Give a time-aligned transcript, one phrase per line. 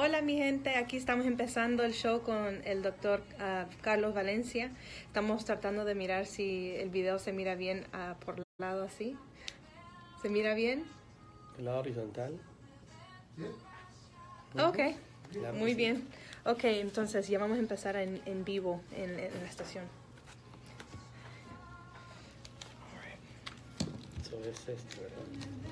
[0.00, 4.70] Hola mi gente, aquí estamos empezando el show con el doctor ah, Carlos Valencia.
[5.04, 9.16] Estamos tratando de mirar si el video se mira bien ah, por el lado así.
[10.22, 10.84] ¿Se mira bien?
[11.58, 12.38] El lado horizontal.
[14.56, 14.78] Ok,
[15.54, 16.06] muy bien.
[16.44, 19.82] Ok, entonces ya vamos a empezar en, en vivo en, en la estación.
[24.22, 25.67] Eso es este, ¿verdad?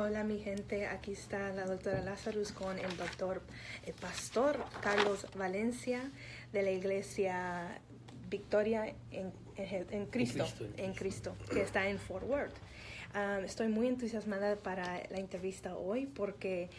[0.00, 3.42] Hola mi gente, aquí está la doctora Lazarus con el doctor,
[3.84, 6.12] el pastor Carlos Valencia
[6.52, 7.80] de la iglesia
[8.30, 12.54] Victoria en, en- en Cristo, en Cristo, que está en Fort Worth.
[13.14, 16.70] Um, estoy muy entusiasmada para la entrevista hoy porque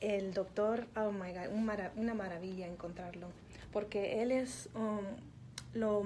[0.00, 3.28] el doctor, oh my God, un una maravilla encontrarlo,
[3.72, 5.00] porque él es, um,
[5.72, 6.04] lo,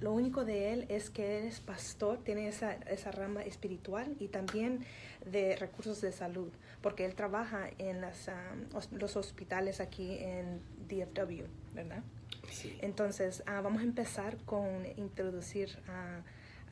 [0.00, 4.26] lo único de él es que él es pastor, tiene esa, esa rama espiritual y
[4.28, 4.84] también
[5.26, 6.48] de recursos de salud,
[6.80, 12.02] porque él trabaja en las, um, los hospitales aquí en DFW, ¿verdad?
[12.50, 12.76] Sí.
[12.82, 16.22] Entonces, ah, vamos a empezar con introducir a-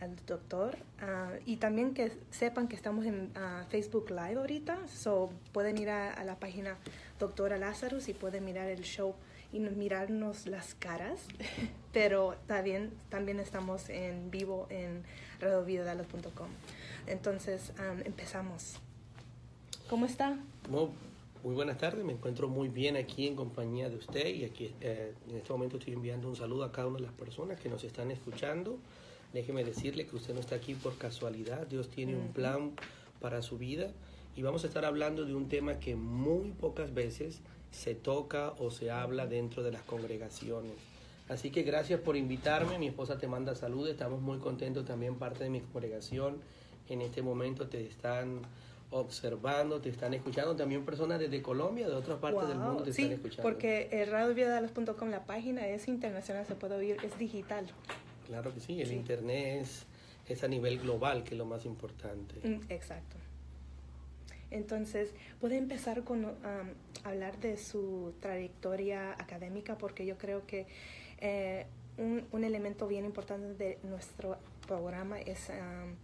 [0.04, 5.30] al doctor ah, y también que sepan que estamos en ah, Facebook Live ahorita, so
[5.52, 6.76] pueden ir a, a la página
[7.18, 9.14] Doctora Lazarus y pueden mirar el show
[9.52, 11.20] y no- mirarnos las caras,
[11.92, 15.02] pero también, también estamos en vivo en
[15.40, 16.48] radiovidadalos.com.
[17.06, 18.74] Entonces, ah, empezamos.
[19.88, 20.38] ¿Cómo está?
[20.68, 20.90] Bueno,
[21.42, 25.14] muy buenas tardes, me encuentro muy bien aquí en compañía de usted y aquí eh,
[25.28, 27.82] en este momento estoy enviando un saludo a cada una de las personas que nos
[27.82, 28.78] están escuchando.
[29.32, 32.72] Déjeme decirle que usted no está aquí por casualidad, Dios tiene un plan
[33.20, 33.90] para su vida
[34.36, 38.70] y vamos a estar hablando de un tema que muy pocas veces se toca o
[38.70, 40.74] se habla dentro de las congregaciones.
[41.28, 45.44] Así que gracias por invitarme, mi esposa te manda saludos, estamos muy contentos también parte
[45.44, 46.38] de mi congregación.
[46.90, 48.42] En este momento te están
[48.90, 53.02] observando, te están escuchando también personas desde Colombia, de otras partes del mundo te sí,
[53.02, 53.42] están escuchando.
[53.44, 57.66] porque el radiovidadalos.com, la página es internacional, se puede oír, es digital.
[58.26, 58.94] Claro que sí, el Sí.
[58.96, 59.86] internet es,
[60.28, 62.34] es a nivel global, que es lo más importante.
[62.42, 63.16] Mm, Exacto.
[64.50, 66.34] Entonces, puede empezar con um,
[67.04, 70.66] hablar de su trayectoria académica, porque yo creo que
[71.18, 71.66] eh,
[71.98, 75.94] un, un elemento bien importante de nuestro programa es um,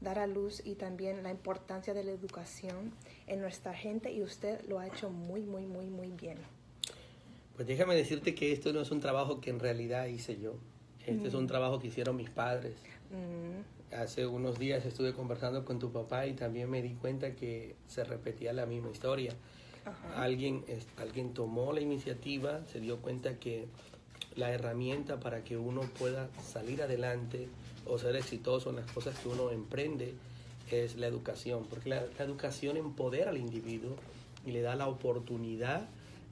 [0.00, 2.92] dar a luz y también la importancia de la educación
[3.26, 6.38] en nuestra gente, y usted lo ha hecho muy, muy, muy, muy bien.
[7.56, 10.54] Pues déjame decirte que esto no es un trabajo que en realidad hice yo.
[11.06, 12.74] Este es un trabajo que hicieron mis padres.
[13.10, 17.74] Mm, Hace unos días estuve conversando con tu papá y también me di cuenta que
[17.86, 19.32] se repetía la misma historia.
[19.86, 20.22] ajá.
[20.22, 23.66] Alguien, es- alguien tomó la iniciativa, se dio cuenta que
[24.36, 27.48] la herramienta para que uno pueda salir adelante
[27.88, 30.14] o ser exitoso en las cosas que uno emprende
[30.70, 33.96] es la educación, porque la, la educación empodera al individuo
[34.44, 35.88] y le da la oportunidad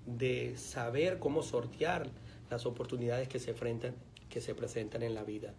[0.06, 2.08] de saber cómo sortear
[2.50, 3.94] las oportunidades que se, enfrentan,
[4.30, 5.52] que se presentan en la vida.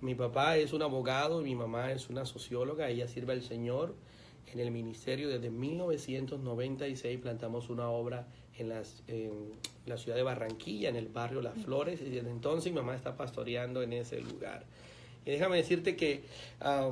[0.00, 3.94] Mi papá es un abogado y mi mamá es una socióloga, ella sirve al Señor
[4.54, 9.52] en el ministerio desde 1996 plantamos una obra en, las, en
[9.84, 13.16] la ciudad de Barranquilla, en el barrio Las Flores, y desde entonces mi mamá está
[13.16, 14.64] pastoreando en ese lugar.
[15.26, 16.24] Y déjame decirte que
[16.60, 16.90] ah,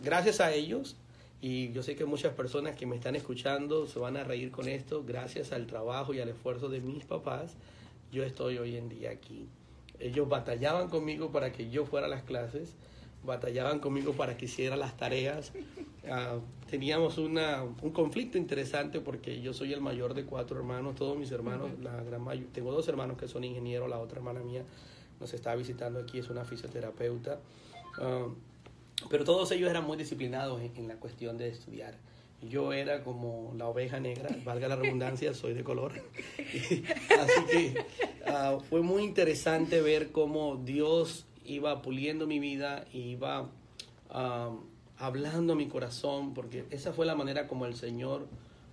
[0.00, 0.96] gracias a ellos,
[1.40, 4.68] y yo sé que muchas personas que me están escuchando se van a reír con
[4.68, 7.54] esto, gracias al trabajo y al esfuerzo de mis papás,
[8.12, 9.46] yo estoy hoy en día aquí.
[9.98, 12.74] Ellos batallaban conmigo para que yo fuera a las clases,
[13.24, 15.52] batallaban conmigo para que hiciera las tareas.
[16.08, 16.38] Ah,
[16.70, 21.30] teníamos una, un conflicto interesante porque yo soy el mayor de cuatro hermanos, todos mis
[21.30, 24.62] hermanos, la gran mayo- tengo dos hermanos que son ingenieros, la otra hermana mía
[25.20, 27.38] nos está visitando aquí, es una fisioterapeuta.
[27.98, 28.28] Ah,
[29.10, 31.94] pero todos ellos eran muy disciplinados en, en la cuestión de estudiar.
[32.42, 35.92] Yo era como la oveja negra, valga la redundancia, soy de color.
[36.38, 37.74] Así que
[38.26, 43.48] ah, fue muy interesante ver cómo Dios iba puliendo mi vida iba
[44.10, 44.50] ah,
[44.98, 48.26] hablando a mi corazón, porque esa fue la manera como el Señor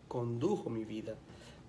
[0.07, 1.16] condujo mi vida.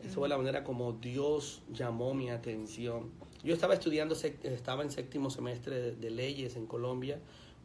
[0.02, 3.11] Esa fue la manera como Dios llamó mi atención.
[3.44, 7.19] Yo estaba estudiando, estaba en séptimo semestre de, de leyes en Colombia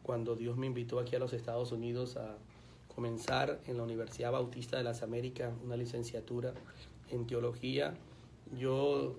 [0.05, 2.37] cuando Dios me invitó aquí a los Estados Unidos a
[2.93, 6.53] comenzar en la Universidad Bautista de las Américas una licenciatura
[7.09, 7.95] en teología.
[8.57, 9.15] Yo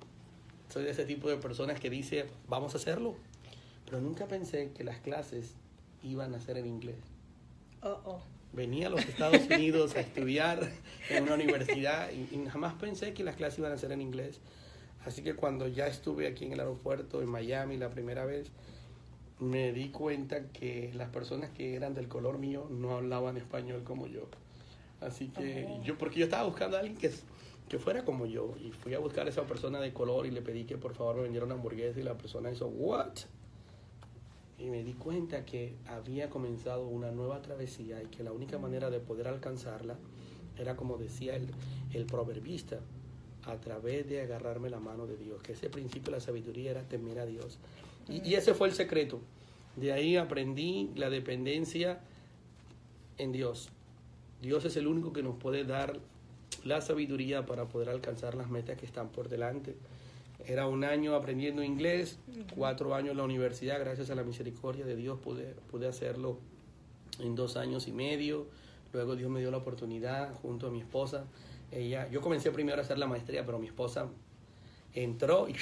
[0.69, 3.17] soy de ese tipo de personas que dice, vamos a hacerlo.
[3.85, 5.55] pero nunca pensé que las clases
[6.05, 6.99] iban a ser en inglés.
[7.83, 8.21] Oh, oh.
[8.53, 10.71] Venía a los Estados Unidos a estudiar
[11.11, 14.39] en una universidad y, y jamás pensé que las clases iban a ser en inglés.
[15.05, 18.51] Así que cuando ya estuve aquí en el aeropuerto en Miami la primera vez,
[19.39, 24.07] me di cuenta que las personas que eran del color mío no hablaban español como
[24.07, 24.29] yo.
[25.01, 27.11] Así que yo, porque yo estaba buscando a alguien que,
[27.69, 30.41] que fuera como yo, y fui a buscar a esa persona de color y le
[30.41, 33.13] pedí que por favor me vendiera una hamburguesa y la persona hizo, ¿what?
[34.59, 38.89] Y me di cuenta que había comenzado una nueva travesía y que la única manera
[38.89, 39.99] de poder alcanzarla
[40.57, 41.49] era como decía el,
[41.93, 42.81] el proverbista,
[43.47, 46.83] a través de agarrarme la mano de Dios, que ese principio de la sabiduría era
[46.83, 47.59] temer a Dios.
[48.09, 49.21] Y, y ese fue el secreto.
[49.77, 52.01] De ahí aprendí la dependencia
[53.19, 53.71] en Dios.
[54.41, 55.99] Dios es el único que nos puede dar
[56.65, 59.77] la sabiduría para poder alcanzar las metas que están por delante.
[60.45, 62.19] Era un año aprendiendo inglés,
[62.55, 66.39] cuatro años en la universidad, gracias a la misericordia de Dios pude, pude hacerlo
[67.19, 68.47] en dos años y medio.
[68.93, 71.25] Luego Dios me dio la oportunidad junto a mi esposa.
[71.73, 74.09] Ella, yo comencé primero a hacer la maestría, pero mi esposa
[74.95, 75.55] entró y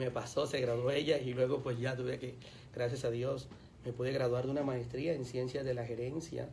[0.00, 2.34] me pasó, se graduó ella y luego pues ya tuve que,
[2.74, 3.48] gracias a Dios,
[3.84, 6.48] me pude graduar de una maestría en ciencias de la gerencia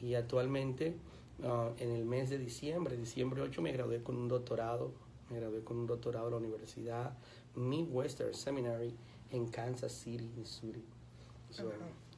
[0.00, 0.94] y actualmente
[1.42, 4.92] ah, en el mes de diciembre, diciembre 8, me gradué con un doctorado,
[5.28, 7.18] me gradué con un doctorado de la Universidad
[7.56, 8.94] Midwestern Seminary
[9.32, 10.84] en Kansas City, Missouri.
[11.50, 11.72] So,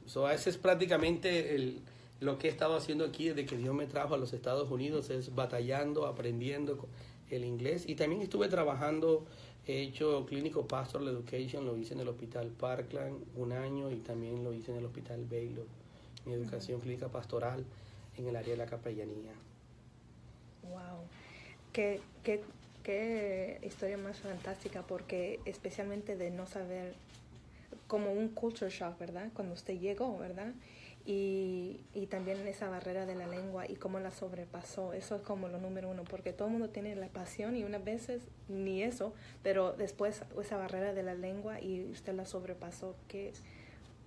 [0.05, 1.81] so ese es prácticamente el,
[2.19, 5.09] lo que he estado haciendo aquí desde que Dios me trajo a los Estados Unidos,
[5.09, 6.87] es batallando, aprendiendo
[7.29, 9.25] el inglés y también estuve trabajando,
[9.67, 14.43] he hecho clínico pastoral education, lo hice en el Hospital Parkland un año y también
[14.43, 15.65] lo hice en el Hospital Baylor,
[16.25, 17.65] mi educación clínica pastoral
[18.17, 19.33] en el área de la capellanía.
[20.63, 21.05] Wow.
[21.73, 22.43] Qué, qué,
[22.83, 26.93] qué historia más fantástica, porque especialmente de no saber,
[27.87, 29.29] como un culture shock, ¿verdad?
[29.33, 30.53] Cuando usted llegó, ¿verdad?
[31.09, 34.91] Y, y también esa barrera de la lengua y cómo la sobrepasó.
[34.91, 37.81] Eso es como lo número uno, porque todo el mundo tiene la pasión y unas
[37.81, 43.31] veces ni eso, pero después esa barrera de la lengua y usted la sobrepasó, que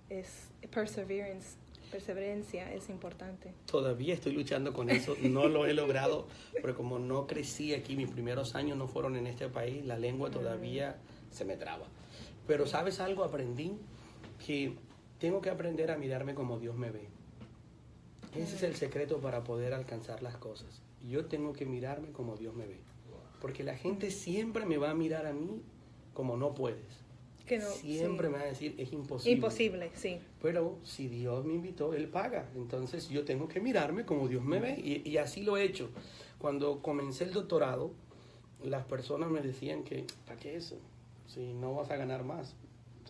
[0.09, 1.57] es perseverance,
[1.91, 3.53] perseverancia es importante.
[3.65, 6.27] Todavía estoy luchando con eso, no lo he logrado,
[6.61, 10.31] pero como no crecí aquí, mis primeros años no fueron en este país, la lengua
[10.31, 10.97] todavía
[11.31, 11.85] se me traba.
[12.47, 13.73] Pero sabes algo, aprendí
[14.45, 14.73] que
[15.21, 17.07] tengo que aprender a mirarme como Dios me ve.
[18.35, 20.81] Ese es el secreto para poder alcanzar las cosas.
[21.07, 22.79] Yo tengo que mirarme como Dios me ve.
[23.39, 25.61] Porque la gente siempre me va a mirar a mí
[26.15, 27.03] como no puedes.
[27.45, 28.33] Que no, siempre sí.
[28.33, 29.35] me va a decir, es imposible.
[29.35, 30.19] Imposible, sí.
[30.41, 32.49] Pero si Dios me invitó, Él paga.
[32.55, 34.79] Entonces yo tengo que mirarme como Dios me ve.
[34.79, 35.89] Y, y así lo he hecho.
[36.39, 37.91] Cuando comencé el doctorado,
[38.63, 40.77] las personas me decían que, ¿para qué eso?
[41.27, 42.55] Si no vas a ganar más.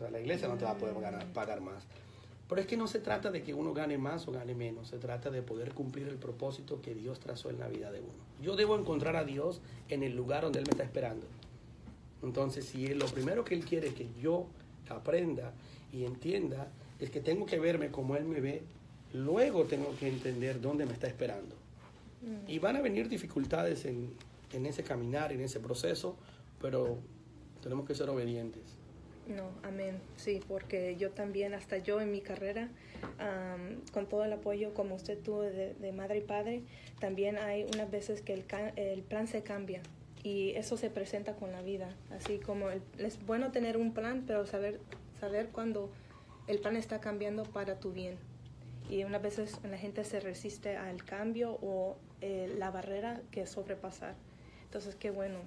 [0.01, 1.85] Sea, la iglesia no te va a poder ganar, pagar más.
[2.49, 4.89] Pero es que no se trata de que uno gane más o gane menos.
[4.89, 8.11] Se trata de poder cumplir el propósito que Dios trazó en la vida de uno.
[8.41, 11.25] Yo debo encontrar a Dios en el lugar donde Él me está esperando.
[12.23, 14.47] Entonces, si él- lo primero que Él quiere que yo
[14.89, 15.53] aprenda
[15.93, 16.67] y entienda
[16.99, 18.63] es que tengo que verme como Él me ve,
[19.13, 21.55] luego tengo que entender dónde me está esperando.
[22.47, 24.11] Y van a venir dificultades en,
[24.53, 26.15] en ese caminar, en ese proceso,
[26.61, 26.99] pero
[27.63, 28.61] tenemos que ser obedientes.
[29.35, 30.01] No, amén.
[30.17, 32.69] Sí, porque yo también, hasta yo en mi carrera,
[33.93, 36.63] con todo el apoyo como usted tuvo de, madre y padre,
[36.99, 39.81] también hay unas veces que el, plan se cambia
[40.23, 41.95] y eso se presenta con la vida.
[42.11, 44.79] Así como es bueno tener un plan, pero saber,
[45.19, 45.89] saber cuando
[46.47, 48.17] el plan está cambiando para tu bien.
[48.89, 54.15] Y unas veces la gente se resiste al cambio o eh, la barrera que sobrepasar.
[54.63, 55.39] Entonces, qué bueno,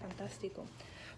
[0.00, 0.64] fantástico.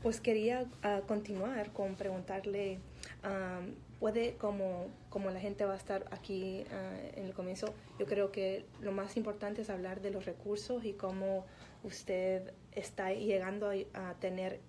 [0.04, 2.78] Pues quería ah, continuar con preguntarle,
[3.22, 8.04] am, puede, como, como la gente va a estar aquí ah, en el comienzo, yo
[8.04, 11.46] creo que lo más importante es hablar de los recursos y cómo
[11.84, 14.60] usted está llegando a, tener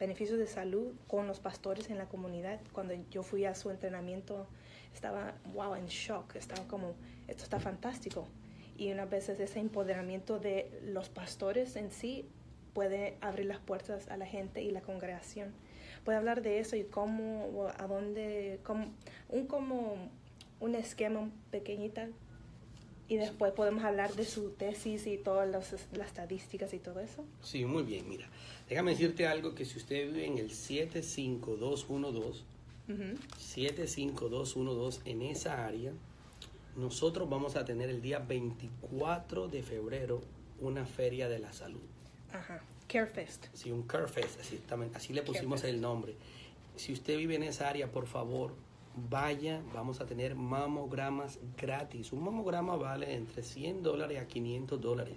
[0.00, 2.58] beneficios de salud con los pastores en la comunidad.
[2.72, 4.48] Cuando yo fui a su entrenamiento,
[4.92, 6.96] estaba, wow, en shock, estaba como,
[7.28, 8.26] esto está fantástico.
[8.76, 12.26] Y unas veces ese empoderamiento de los pastores en sí
[12.74, 15.52] puede abrir las puertas a la gente y la congregación.
[16.04, 18.86] Puede hablar de eso y cómo, a dónde, cómo,
[19.28, 20.10] un como
[20.60, 22.08] un esquema pequeñita
[23.08, 27.24] y después podemos hablar de su tesis y todas las, las estadísticas y todo eso.
[27.42, 28.28] Sí, muy bien, mira.
[28.68, 32.44] Déjame decirte algo que si usted vive en el 75212,
[32.88, 33.16] Ujú.
[33.38, 35.92] 75212 en esa área,
[36.76, 40.20] nosotros vamos a tener el día 24 de febrero
[40.60, 41.80] una feria de la salud.
[42.32, 42.60] Ajá.
[42.88, 43.46] CareFest.
[43.52, 44.60] Sí, un Carefest, así,
[44.94, 45.74] así le pusimos Carefest.
[45.74, 46.14] el nombre.
[46.76, 48.52] si usted vive en esa área, por favor,
[49.08, 52.12] vaya, vamos a tener mamogramas gratis.
[52.12, 55.16] Un mamograma vale entre 100 dólares a 500 dólares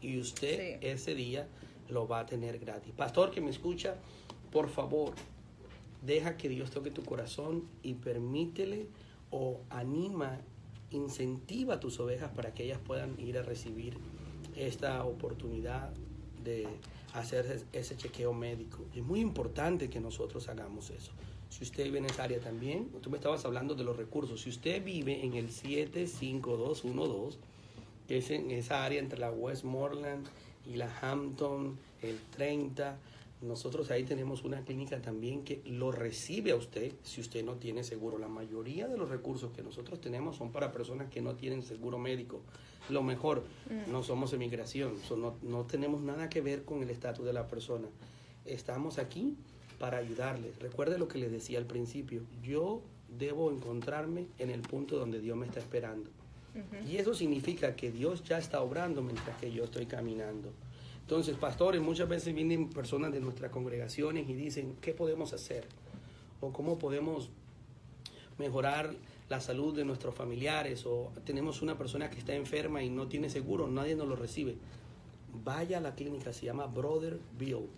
[0.00, 0.86] y usted Sí.
[0.86, 1.48] ese día
[1.88, 2.92] lo va a tener gratis.
[2.94, 3.96] Pastor que me escucha,
[4.52, 5.14] por favor,
[6.02, 8.86] deja que Dios toque tu corazón y permítele
[9.30, 10.38] o anima,
[10.90, 13.96] incentiva a tus ovejas para que ellas puedan ir a recibir
[14.56, 15.90] esta oportunidad
[16.48, 16.66] de
[17.14, 18.78] hacer es- ese chequeo médico.
[18.94, 21.12] Es muy importante que nosotros hagamos eso.
[21.50, 24.42] Si usted vive en esa área también, tú me estabas hablando de los recursos.
[24.42, 27.38] Si usted vive en el 75212,
[28.06, 30.26] que es en esa área entre la Westmoreland
[30.66, 32.98] y la Hampton, el 30.
[33.40, 37.84] Nosotros ahí tenemos una clínica también que lo recibe a usted si usted no tiene
[37.84, 38.18] seguro.
[38.18, 41.98] La mayoría de los recursos que nosotros tenemos son para personas que no tienen seguro
[41.98, 42.40] médico.
[42.88, 43.44] Lo mejor,
[43.88, 47.46] no somos emigración, so no, no tenemos nada que ver con el estatus de la
[47.46, 47.86] persona.
[48.44, 49.36] Estamos aquí
[49.78, 50.58] para ayudarles.
[50.58, 52.22] Recuerde lo que les decía al principio.
[52.42, 52.82] Yo
[53.18, 56.10] debo encontrarme en el punto donde Dios me está esperando.
[56.88, 60.52] Y eso significa que Dios ya está obrando mientras que yo estoy caminando.
[61.08, 65.64] Entonces, pastores, muchas veces vienen personas de nuestras congregaciones y dicen, ¿qué podemos hacer?
[66.42, 67.30] O cómo podemos
[68.36, 68.94] mejorar
[69.30, 73.30] la salud de nuestros familiares o tenemos una persona que está enferma y no tiene
[73.30, 74.56] seguro, nadie nos lo recibe.
[75.42, 77.70] Vaya a la clínica, se llama Brother Bill.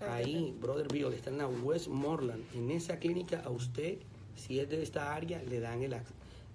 [0.00, 2.42] Ahí, Brother Bill, está en la Westmoreland.
[2.52, 3.98] En esa clínica a usted,
[4.34, 5.94] si es de esta área, le dan, el,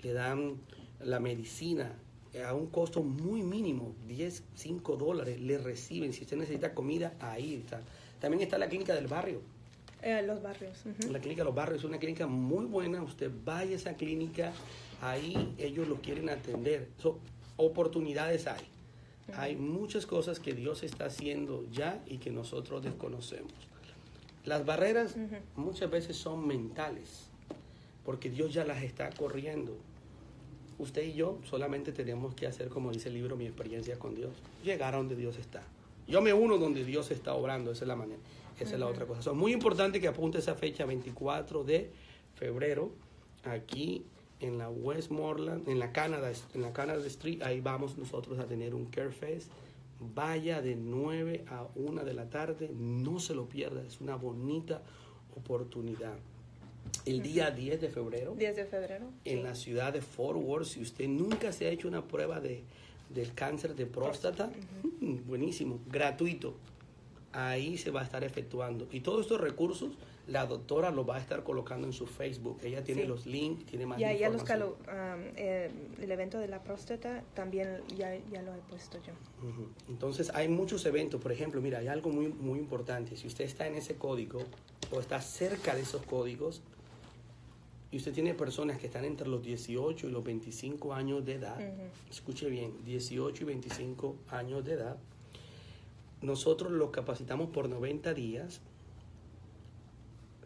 [0.01, 0.57] le dan
[0.99, 1.95] la medicina
[2.45, 6.13] a un costo muy mínimo, 10, 5 dólares, le reciben.
[6.13, 7.81] Si usted necesita comida, ahí está.
[8.19, 9.41] También está la clínica del barrio.
[10.01, 10.73] Eh, los barrios.
[11.09, 13.03] La clínica Los Barrios es una clínica muy buena.
[13.03, 14.51] Usted vaya a esa clínica,
[15.01, 16.87] ahí ellos lo quieren atender.
[16.97, 17.19] So,
[17.57, 18.61] oportunidades hay.
[19.35, 23.53] Hay muchas cosas que Dios está haciendo ya y que nosotros desconocemos.
[24.43, 25.15] Las barreras
[25.55, 27.27] muchas veces son mentales,
[28.03, 29.77] porque Dios ya las está corriendo.
[30.81, 34.31] Usted y yo solamente tenemos que hacer, como dice el libro, mi experiencia con Dios,
[34.63, 35.61] llegar a donde Dios está.
[36.07, 38.19] Yo me uno donde Dios está obrando, esa es la manera,
[38.59, 39.29] esa es la otra cosa.
[39.29, 41.91] Es muy importante que apunte esa fecha 24 de
[42.33, 42.91] febrero
[43.43, 44.03] aquí
[44.39, 48.73] en la Westmoreland, en la Canada, en la Canada Street, ahí vamos nosotros a tener
[48.73, 49.51] un Care Fest.
[49.99, 54.81] Vaya de 9 a 1 de la tarde, no se lo pierda, es una bonita
[55.37, 56.17] oportunidad.
[57.05, 59.05] El día 10 de febrero, 10 de febrero.
[59.25, 62.63] en la ciudad de Fort Worth, si usted nunca se ha hecho una prueba de,
[63.09, 64.51] del cáncer de próstata,
[65.25, 66.55] buenísimo, gratuito.
[67.33, 68.87] Ahí se va a estar efectuando.
[68.91, 69.91] Y todos estos recursos,
[70.27, 72.59] la doctora los va a estar colocando en su Facebook.
[72.63, 73.07] Ella tiene Sí.
[73.07, 74.75] los links, tiene más Ya, ya los información.
[74.85, 79.13] calo, um, eh, el evento de la próstata también ya, ya lo he puesto yo.
[79.89, 83.17] Entonces hay muchos eventos, por ejemplo, mira, hay algo muy, muy importante.
[83.17, 84.41] Si usted está en ese código
[84.91, 86.61] o está cerca de esos códigos
[87.91, 91.59] y usted tiene personas que están entre los 18 y los 25 años de edad,
[92.09, 94.97] escuche bien, 18 y 25 años de edad,
[96.21, 98.61] nosotros los capacitamos por 90 días.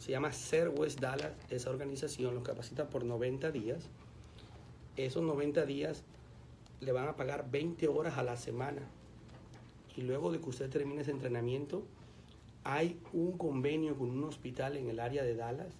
[0.05, 3.89] Se llama Ser West Dallas, esa organización los capacita por 90 días.
[4.97, 6.03] Esos 90 días
[6.79, 8.83] le van a pagar 20 horas a la semana.
[9.97, 11.87] Y luego de que usted termine ese entrenamiento,
[12.63, 15.73] hay un convenio con un hospital en el área de Dallas.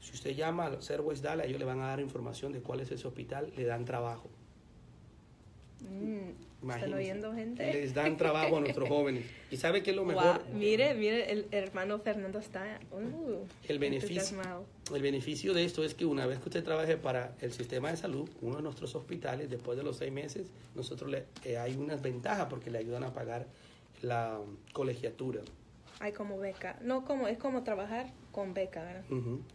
[0.00, 2.80] Si usted llama al Ser West Dallas, ellos le van a dar información de cuál
[2.80, 4.28] es ese hospital, le dan trabajo.
[5.80, 7.72] Mm, ¿Están oyendo gente?
[7.72, 9.24] Les dan trabajo a nuestros jóvenes.
[9.50, 10.42] ¿Y sabe qué es lo mejor?
[10.52, 16.04] Mire, mire, el hermano Fernando está uh, El beneficio, el beneficio de esto es que
[16.04, 19.78] una vez que usted trabaje para el sistema de salud, uno de nuestros hospitales, después
[19.78, 23.46] de los seis meses, nosotros le, eh, hay unas ventajas porque le ayudan a pagar
[24.02, 24.40] la
[24.72, 25.42] colegiatura.
[26.00, 26.78] Hay como beca.
[26.82, 29.04] No, como es como trabajar con beca, ¿verdad?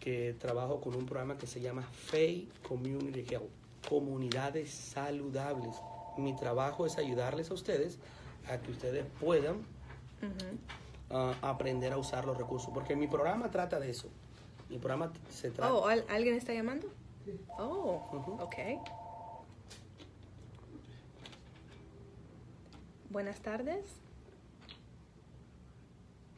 [0.00, 3.50] que trabajo con un programa que se llama FAY Community Health,
[3.88, 5.76] Comunidades Saludables.
[6.16, 7.98] Mi trabajo es ayudarles a ustedes
[8.50, 9.56] a que ustedes puedan
[11.10, 14.08] ah, aprender a usar los recursos, porque mi programa trata de eso.
[14.68, 15.72] Mi programa se trata...
[15.72, 16.88] Oh, ¿al- ¿alguien está llamando?
[17.58, 18.32] Oh, Ujú.
[18.42, 18.54] ok.
[23.10, 23.84] Buenas tardes.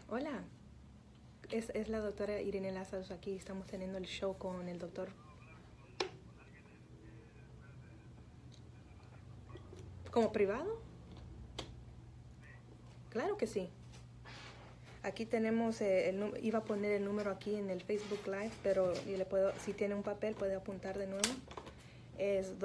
[0.08, 0.42] Hola.
[1.50, 3.34] Es, es la doctora Irene Lazarus aquí.
[3.34, 5.08] Estamos teniendo el show con el doctor.
[10.10, 10.80] ¿Como privado?
[13.10, 13.68] Claro que sí.
[15.02, 18.92] Aquí tenemos, eh, el, iba a poner el número aquí en el Facebook Live, pero
[19.06, 21.22] le puedo, si tiene un papel puede apuntar de nuevo.
[22.18, 22.58] Es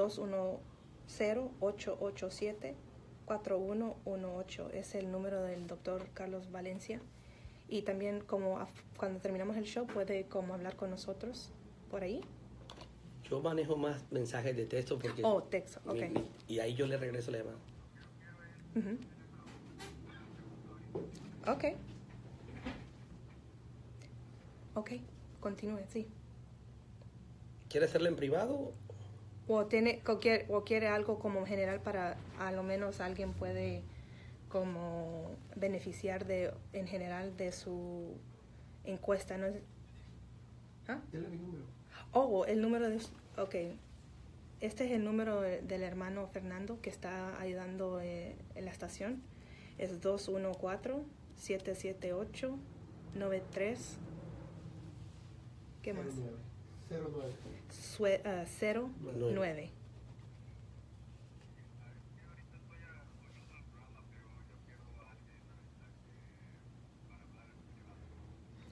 [3.27, 4.71] 210-887-4118.
[4.73, 6.99] Es el número del doctor Carlos Valencia.
[7.69, 11.49] Y también como cuando terminamos el show puede como hablar con nosotros
[11.89, 12.21] por ahí.
[13.29, 15.21] Yo manejo más mensajes de texto porque...
[15.23, 15.93] Oh, texto, ok.
[15.95, 17.57] mi- mi- y ahí yo le regreso la llamada.
[21.47, 21.65] Ok.
[24.75, 24.91] Ok,
[25.39, 26.07] continúe, sí.
[27.69, 28.71] ¿Quiere hacerla en privado?
[29.47, 33.83] O tiene o quiere, o quiere algo como general para a lo menos alguien puede
[34.49, 38.15] como beneficiar de en general de su
[38.85, 39.47] encuesta, ¿no?
[39.47, 39.61] es-
[40.87, 41.01] ¿Ah?
[41.11, 41.63] Dale mi número.
[42.13, 42.97] Oh, el número de
[43.37, 43.55] ok.
[44.61, 49.21] Este es el número de- del hermano Fernando que está ayudando eh, en la estación.
[49.77, 51.03] Es 214
[51.37, 52.57] 778
[53.15, 53.97] 93
[55.81, 56.05] ¿Qué más?
[56.15, 56.31] 09.
[56.89, 57.33] 09.
[57.69, 58.45] Sue- ah,
[59.33, 59.69] 09.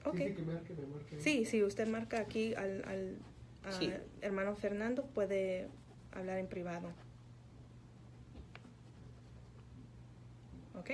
[0.04, 0.16] Ok.
[0.16, 1.20] Sí, sí, que marque, me marque.
[1.20, 3.16] Sí, si usted marca aquí al, al
[3.64, 3.92] a Sí.
[4.20, 5.68] hermano Fernando, puede
[6.12, 6.88] hablar en privado.
[10.74, 10.90] ¿Ok?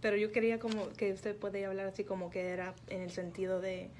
[0.00, 3.60] Pero yo quería como que usted puede hablar así como que era en el sentido
[3.60, 3.90] de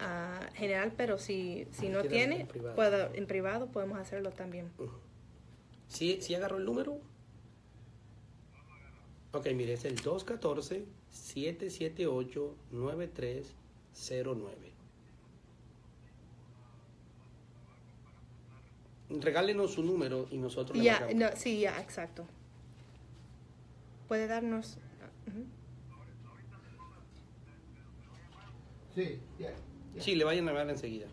[0.00, 2.74] ah, general, pero si, si no tiene, en privado.
[2.76, 4.70] puedo- en privado podemos hacerlo también.
[5.88, 6.98] ¿Sí, ¿Sí agarró el número?
[9.32, 9.96] Ok, mire, es el
[12.72, 14.48] 214-778-9309.
[19.10, 21.14] Regálenos su número y nosotros Ya, marcamos.
[21.14, 22.26] no, sí, ya, exacto.
[24.06, 24.76] Puede darnos...
[28.94, 29.50] Sí, ya.
[29.94, 30.02] ya.
[30.02, 31.06] Sí, le vayan a hablar enseguida.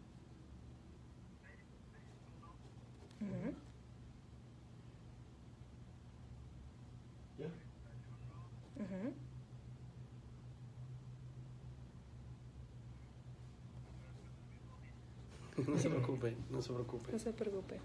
[15.66, 17.12] No se preocupe, no se preocupe.
[17.12, 17.76] No se preocupe.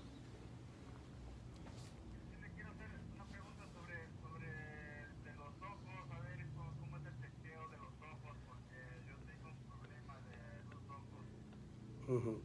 [12.16, 12.40] Ujú.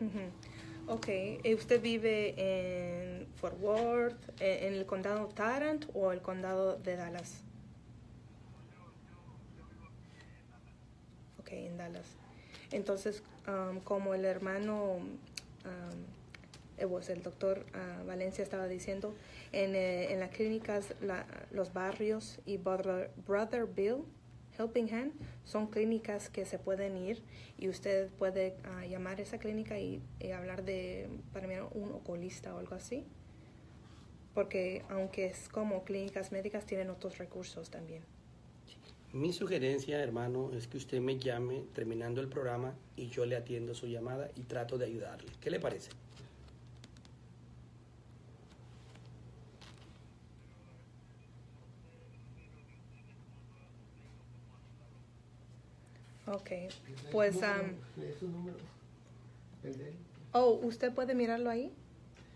[0.00, 0.20] Ujú.
[0.88, 1.08] Ok,
[1.44, 7.42] ¿y ¿usted vive en Fort Worth, en el condado Tarrant o el condado de Dallas?
[11.38, 12.06] Ok, en Dallas.
[12.72, 15.08] Entonces, um, como el hermano, um,
[16.78, 19.14] eh, pues el doctor ah, Valencia estaba diciendo,
[19.52, 24.04] en, eh, en las clínicas, la- los barrios y Brother, Brother Bill,
[24.58, 25.12] Helping Hand,
[25.44, 27.22] son clínicas que se pueden ir
[27.58, 31.92] y usted puede ah, llamar a esa clínica y, y hablar de, para mí, un
[31.92, 33.04] oculista o algo así.
[34.34, 38.02] Porque aunque es como clínicas médicas, tienen otros recursos también.
[39.12, 43.74] Mi sugerencia, hermano, es que usted me llame terminando el programa y yo le atiendo
[43.74, 45.32] su llamada y trato de ayudarle.
[45.40, 45.90] ¿Qué le parece?
[56.30, 56.70] Ok, ¿Le
[57.12, 57.42] pues...
[57.42, 58.56] am, ¿Le su número?
[59.64, 59.94] El de él.
[60.32, 61.72] oh, ¿usted puede mirarlo ahí?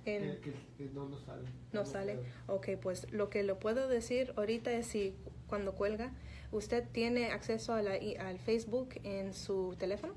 [0.05, 1.43] En- El que, que no sale.
[1.73, 2.19] No sale.
[2.47, 5.15] Ok, pues lo que le puedo decir ahorita es si
[5.47, 6.13] cuando cuelga,
[6.53, 10.15] ¿usted tiene acceso a la, al Facebook en su teléfono?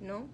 [0.00, 0.26] ¿No?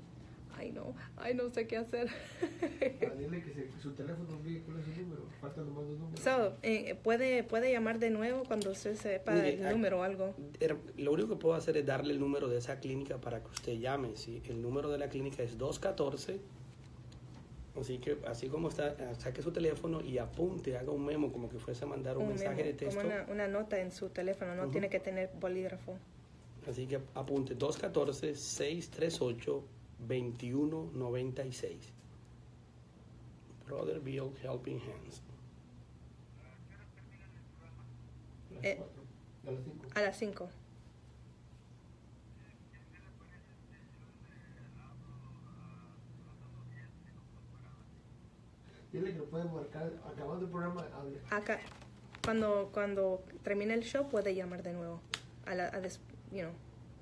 [0.57, 2.09] Ay, no, ay, no sé qué hacer.
[2.11, 5.23] Ah, dile que se- su teléfono cuál es su número.
[5.41, 6.21] Falta nomás dos números.
[6.21, 10.35] So, eh, puede, puede llamar de nuevo cuando usted sepa Mire, el número o algo.
[10.61, 13.49] Er- Lo único que puedo hacer es darle el número de esa clínica para que
[13.51, 14.17] usted llame.
[14.17, 14.43] ¿sí?
[14.47, 16.39] El número de la clínica es 214.
[17.81, 21.59] Así que, así como está, saque su teléfono y apunte, haga un memo como que
[21.59, 23.01] fuese a mandar un, Un mensaje memo, de texto.
[23.01, 25.97] Como una, una nota en su teléfono, no tiene que tener bolígrafo.
[26.69, 27.55] Así que apunte
[30.09, 31.93] 214-638-2196.
[33.67, 35.23] Brother Bill Helping Hands.
[38.51, 38.79] A las Eh.
[39.47, 39.87] A las cinco.
[39.95, 40.49] A las 5.
[48.93, 49.93] Dile que lo pueden marcar.
[50.07, 50.87] Acabando el programa.
[51.31, 51.61] Acá,
[52.25, 55.01] cuando, cuando termine el show, puede llamar de nuevo.
[55.47, 56.53] A la, a des- you know,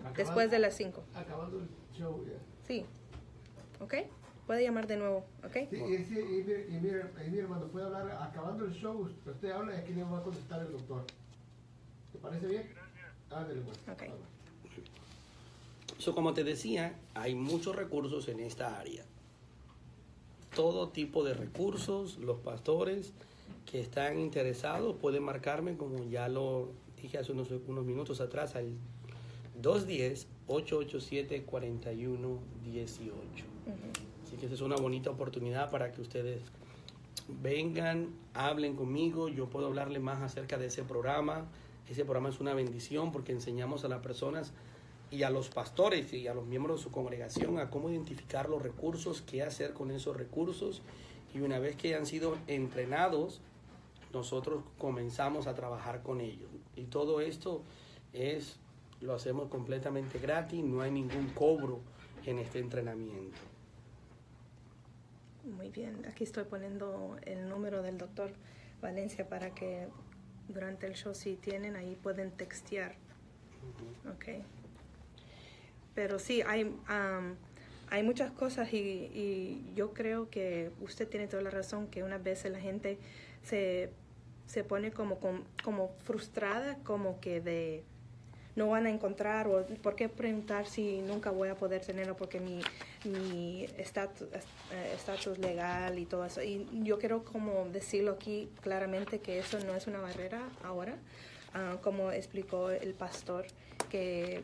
[0.01, 1.03] Acabando- después de las 5.
[1.15, 2.39] Acabando el show, ya.
[2.71, 2.85] Sí.
[3.81, 3.95] ¿Ok?
[4.47, 5.25] Puede llamar de nuevo.
[5.45, 5.57] ¿Ok?
[5.71, 9.11] Sí, y, sí, y, mire, y, mire, y mire, hermano, puede hablar acabando el show.
[9.27, 11.05] Usted habla y aquí le va a contestar el doctor.
[12.13, 12.71] ¿Te parece bien?
[13.29, 13.77] Ándale, pues.
[13.91, 14.05] Ok.
[15.99, 19.03] So, como te decía, hay muchos recursos en esta área.
[20.55, 23.13] Todo tipo de recursos, los pastores
[23.69, 26.71] que están interesados pueden marcarme, como ya lo
[27.03, 28.75] dije hace unos, unos minutos atrás, al
[30.51, 32.39] 210-887-4118.
[34.25, 36.43] Así que esa es una bonita oportunidad para que ustedes
[37.41, 41.47] vengan, hablen conmigo, yo puedo hablarle más acerca de ese programa.
[41.89, 44.53] Ese programa es una bendición porque enseñamos a las personas
[45.11, 48.63] y a los pastores y a los miembros de su congregación a cómo identificar los
[48.63, 50.83] recursos, qué hacer con esos recursos.
[51.35, 53.41] Y una vez que han sido entrenados,
[54.13, 56.51] nosotros comenzamos a trabajar con ellos.
[56.77, 57.63] Y todo esto
[58.13, 58.59] es,
[59.01, 61.81] lo hacemos completamente gratis, no hay ningún cobro
[62.27, 63.39] en este entrenamiento.
[65.45, 66.05] Muy bien.
[66.07, 68.31] Aquí estoy poniendo el número del doctor
[68.83, 69.89] Valencia para que
[70.49, 72.95] durante el show, si tienen, ahí pueden textear.
[74.15, 74.43] Ok.
[75.95, 77.37] Pero sí, hay, am,
[77.91, 82.23] hay muchas cosas y, y yo creo que usted tiene toda la razón que unas
[82.23, 82.99] veces la gente
[83.43, 83.91] se,
[84.47, 87.83] se pone como, com- como frustrada, como que de
[88.61, 92.41] no van a encontrar o por qué preguntar si nunca voy a poder tenerlo porque
[92.41, 92.61] mi
[93.05, 96.43] mi estatus eh, estatus legal y todo eso.
[96.43, 100.95] Y yo quiero como decirlo aquí claramente que eso no es una barrera ahora
[101.53, 103.47] Ah, como explicó el pastor
[103.89, 104.43] que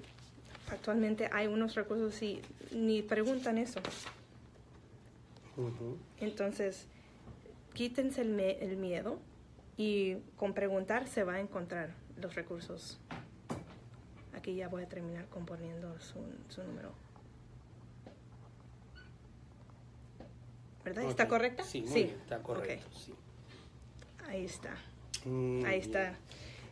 [0.68, 3.80] actualmente hay unos recursos y ni preguntan eso.
[6.18, 6.86] Entonces
[7.74, 9.18] quítense el, el miedo
[9.76, 12.98] y con preguntar se va a encontrar los recursos
[14.46, 16.20] aquí ya voy a terminar componiendo su,
[16.54, 16.92] su número
[20.84, 21.02] ¿verdad?
[21.04, 21.28] ¿está Ok.
[21.30, 21.64] correcta?
[21.64, 22.86] Sí, muy bien, está correcto.
[22.86, 22.96] Ok.
[22.96, 23.14] sí.
[24.28, 24.76] ahí está
[25.24, 25.82] Mm, ahí bien.
[25.82, 26.16] está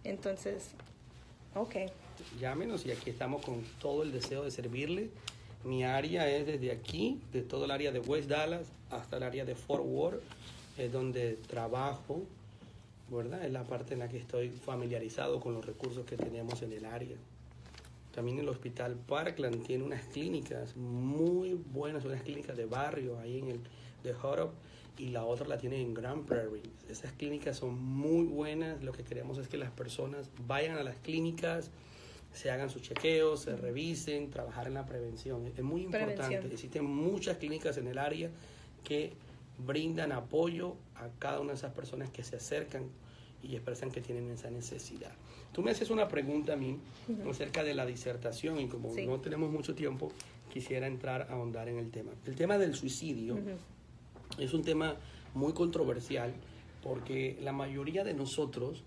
[0.04, 0.70] entonces
[1.56, 1.74] ok
[2.40, 5.10] Llámenos y aquí estamos con todo el deseo de servirle.
[5.64, 9.44] Mi área es desde aquí, de todo el área de West Dallas hasta el área
[9.44, 10.22] de Fort Worth,
[10.78, 12.22] es donde trabajo,
[13.10, 13.44] ¿verdad?
[13.44, 16.84] Es la parte en la que estoy familiarizado con los recursos que tenemos en el
[16.84, 17.16] área.
[18.14, 23.48] También el Hospital Parkland tiene unas clínicas muy buenas, unas clínicas de barrio ahí en
[23.48, 23.60] el
[24.04, 24.52] de Horop
[24.96, 26.62] y la otra la tiene en Grand Prairie.
[26.88, 28.82] Esas clínicas son muy buenas.
[28.84, 31.70] Lo que queremos es que las personas vayan a las clínicas,
[32.32, 35.46] se hagan sus chequeos, se revisen, trabajar en la prevención.
[35.46, 36.14] Es muy importante.
[36.14, 36.52] Prevención.
[36.52, 38.30] Existen muchas clínicas en el área
[38.84, 39.12] que
[39.58, 42.88] brindan apoyo a cada una de esas personas que se acercan
[43.42, 45.12] y expresan que tienen esa necesidad.
[45.54, 46.76] Tú me haces una pregunta a mí
[47.30, 49.06] acerca de la disertación y como Sí.
[49.06, 50.10] no tenemos mucho tiempo,
[50.52, 52.10] quisiera entrar a ahondar en el tema.
[52.26, 53.38] El tema del suicidio
[54.36, 54.96] es un tema
[55.32, 56.34] muy controversial
[56.82, 58.82] porque la mayoría de nosotros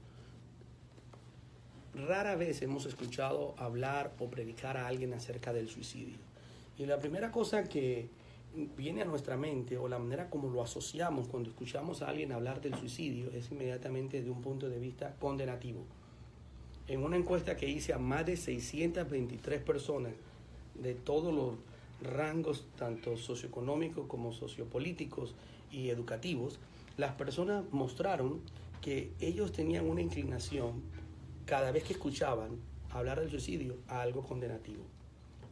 [1.96, 6.18] rara vez hemos escuchado hablar o predicar a alguien acerca del suicidio.
[6.78, 8.10] Y la primera cosa que
[8.76, 12.60] viene a nuestra mente o la manera como lo asociamos cuando escuchamos a alguien hablar
[12.60, 15.86] del suicidio es inmediatamente de un punto de vista condenativo.
[16.88, 20.14] En una encuesta que hice a más de 623 personas
[20.76, 21.56] de todos los
[22.02, 25.36] rangos, tanto socioeconómicos como sociopolíticos
[25.72, 26.60] y educativos,
[26.96, 28.40] las personas mostraron
[28.82, 30.82] que ellos tenían una inclinación
[31.46, 32.58] cada vez que escuchaban
[32.90, 34.84] hablar del suicidio a algo condenativo.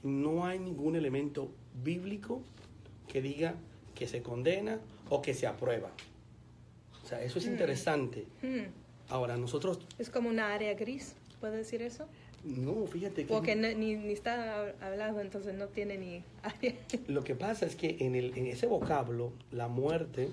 [0.04, 1.52] No hay ningún elemento
[1.84, 2.42] bíblico
[3.08, 3.56] que diga
[3.94, 5.92] que se condena o que se aprueba.
[7.04, 8.26] O sea, eso es interesante.
[8.42, 8.68] Hmm.
[9.10, 12.08] Ahora, nosotros es como una área gris ¿puedo decir eso?
[12.44, 13.34] No, fíjate que...
[13.34, 16.24] Porque no- ni, ni está hablado, entonces no tiene ni.
[17.08, 20.30] Lo que pasa es que en, el, en ese vocablo, la muerte,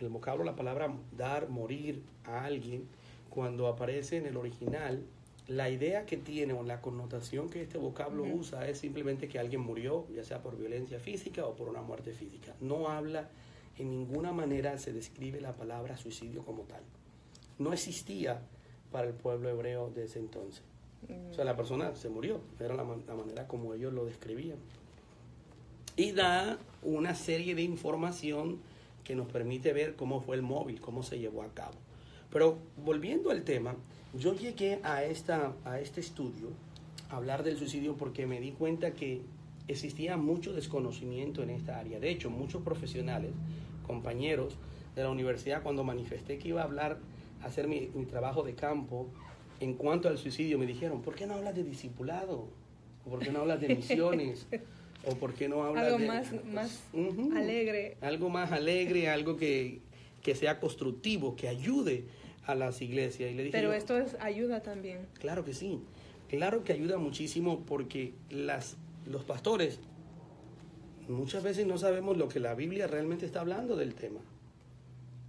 [0.00, 2.88] el vocablo, la palabra dar, morir a alguien,
[3.30, 5.04] cuando aparece en el original,
[5.48, 9.60] la idea que tiene o la connotación que este vocablo usa es simplemente que alguien
[9.60, 12.54] murió, ya sea por violencia física o por una muerte física.
[12.60, 13.28] No habla,
[13.78, 16.82] en ninguna manera se describe la palabra suicidio como tal.
[17.58, 18.42] No existía
[18.92, 20.62] para el pueblo hebreo de ese entonces.
[21.30, 24.58] O sea, la persona se murió, era la, la manera como ellos lo describían.
[25.96, 28.60] Y da una serie de información
[29.04, 31.74] que nos permite ver cómo fue el móvil, cómo se llevó a cabo.
[32.30, 33.74] Pero volviendo al tema,
[34.14, 36.48] yo llegué a, esta, a este estudio
[37.10, 39.22] a hablar del suicidio porque me di cuenta que
[39.68, 42.00] existía mucho desconocimiento en esta área.
[42.00, 43.32] De hecho, muchos profesionales,
[43.86, 44.54] compañeros
[44.94, 46.98] de la universidad, cuando manifesté que iba a hablar,
[47.42, 49.08] hacer mi, mi trabajo de campo
[49.60, 52.48] en cuanto al suicidio, me dijeron, ¿por qué no hablas de discipulado?
[53.06, 54.46] ¿O ¿Por qué no hablas de misiones?
[55.04, 56.06] ¿O por qué no hablas Algo de...
[56.06, 57.32] más, más Ujú.
[57.36, 57.96] alegre.
[58.00, 59.80] Algo más alegre, algo que,
[60.22, 62.06] que sea constructivo, que ayude
[62.46, 63.30] a las iglesias.
[63.30, 65.06] Y le dije Pero yo, esto es ayuda también.
[65.14, 65.80] Claro que sí.
[66.28, 68.76] Claro que ayuda muchísimo porque las,
[69.06, 69.80] los pastores
[71.08, 74.20] muchas veces no sabemos lo que la Biblia realmente está hablando del tema.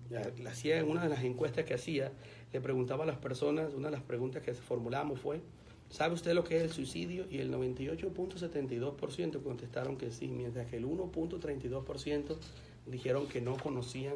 [0.09, 2.11] La hacía en una de las encuestas que hacía,
[2.51, 5.41] le preguntaba a las personas, una de las preguntas que formulamos fue,
[5.89, 7.25] ¿sabe usted lo que es el suicidio?
[7.29, 12.37] Y el 98.72% contestaron que sí, mientras que el 1.32%
[12.85, 14.15] dijeron que no conocían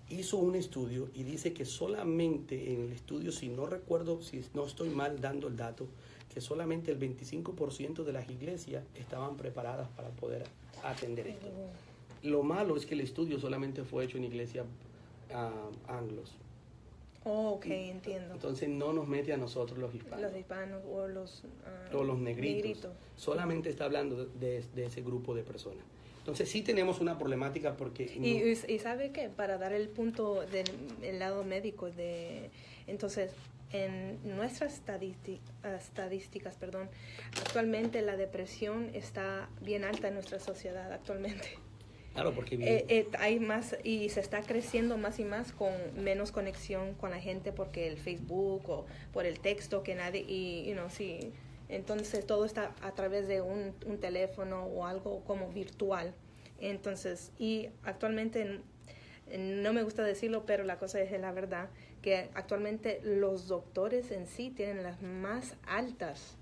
[0.09, 4.65] hizo un estudio y dice que solamente en el estudio, si no recuerdo, si no
[4.65, 5.87] estoy mal dando el dato,
[6.33, 10.43] que solamente el 25% de las iglesias estaban preparadas para poder
[10.83, 11.47] atender esto.
[12.23, 14.65] Lo malo es que el estudio solamente fue hecho en iglesias
[15.33, 16.35] ah, anglos.
[17.23, 18.33] Oh, ok, entiendo.
[18.33, 20.21] Entonces no nos mete a nosotros los hispanos.
[20.21, 22.91] Los hispanos o los, ah, o los negritos.
[23.15, 25.83] Solamente está hablando de, de ese grupo de personas.
[26.19, 28.05] Entonces sí tenemos una problemática porque...
[28.17, 30.65] no- Y, sabe qué, para dar el punto del
[31.01, 32.49] el lado médico de
[32.87, 33.31] entonces
[33.71, 36.89] en nuestras estadísti- estadísticas, perdón,
[37.39, 41.47] actualmente la depresión está bien alta en nuestra sociedad actualmente.
[42.13, 42.55] Claro, porque...
[42.55, 47.11] Eh, eh, hay más y se está creciendo más y más con menos conexión con
[47.11, 51.31] la gente porque el Facebook o por el texto que nadie y you know, sí.
[51.69, 56.13] Entonces todo está a través de un, un teléfono o algo como virtual.
[56.59, 58.61] Entonces y actualmente en-
[59.29, 61.69] en- no me gusta decirlo pero la cosa es la verdad
[62.01, 66.35] que actualmente los doctores en sí tienen las más altas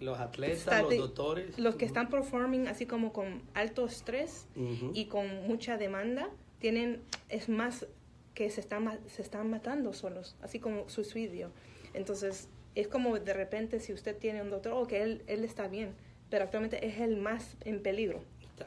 [0.00, 1.58] Los atletas, los doctores...
[1.58, 4.46] los que están performing así como con alto estrés
[4.92, 7.86] y con mucha demanda tienen es más
[8.34, 11.50] que se están se están matando solos así como suicidio.
[11.94, 15.66] Entonces es como de repente si usted tiene un doctor o que él él está
[15.68, 15.94] bien
[16.30, 18.20] pero actualmente es el más en peligro.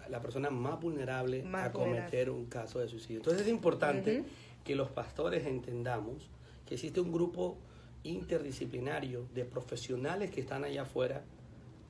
[0.10, 3.17] La persona más vulnerable Más a cometer un caso de suicidio.
[3.17, 4.24] Entonces es importante
[4.63, 6.30] que los pastores entendamos
[6.65, 7.58] que existe un grupo
[8.03, 11.23] interdisciplinario de profesionales que están allá afuera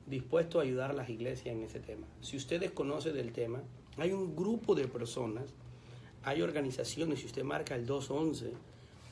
[0.06, 2.06] dispuestos a ayudar a las iglesias en ese tema.
[2.20, 3.60] Si usted desconoce del tema,
[3.96, 5.44] hay un grupo de personas,
[6.24, 8.52] hay organizaciones, si usted marca el 211,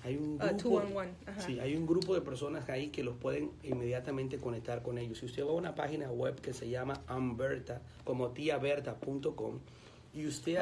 [0.04, 1.40] hay un Ah, grupo, 211, ajá.
[1.40, 5.18] sí, hay un grupo de personas ahí que los pueden inmediatamente conectar con ellos.
[5.18, 9.58] Si usted va a una página web que se llama Amberta, como tiaberta.com,
[10.14, 10.60] y usted,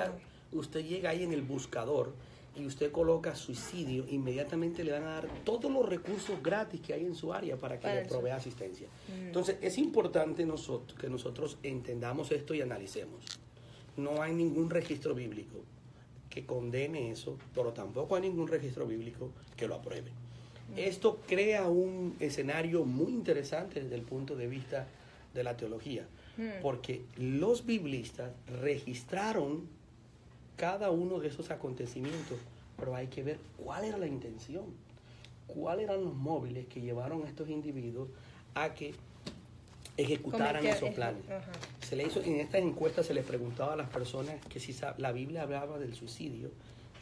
[0.52, 2.12] usted llega ahí en el buscador
[2.58, 7.04] y usted coloca suicidio, inmediatamente le van a dar todos los recursos gratis que hay
[7.04, 8.10] en su área para que Para le eso.
[8.10, 8.88] provea asistencia.
[9.14, 13.24] Entonces, es importante nosotros, que nosotros entendamos esto y analicemos.
[13.96, 15.56] No hay ningún registro bíblico
[16.30, 20.10] que condene eso, pero tampoco hay ningún registro bíblico que lo apruebe.
[20.76, 24.88] Esto crea un escenario muy interesante desde el punto de vista
[25.32, 26.06] de la teología,
[26.60, 29.68] porque los biblistas registraron
[30.56, 32.38] cada uno de esos acontecimientos,
[32.78, 34.64] pero hay que ver cuál era la intención,
[35.46, 38.08] cuáles eran los móviles que llevaron a estos individuos
[38.54, 38.94] a que
[39.96, 41.22] ejecutaran esos planes.
[41.86, 45.12] Se le hizo, en estas encuestas se les preguntaba a las personas que si la
[45.12, 46.50] Biblia hablaba del suicidio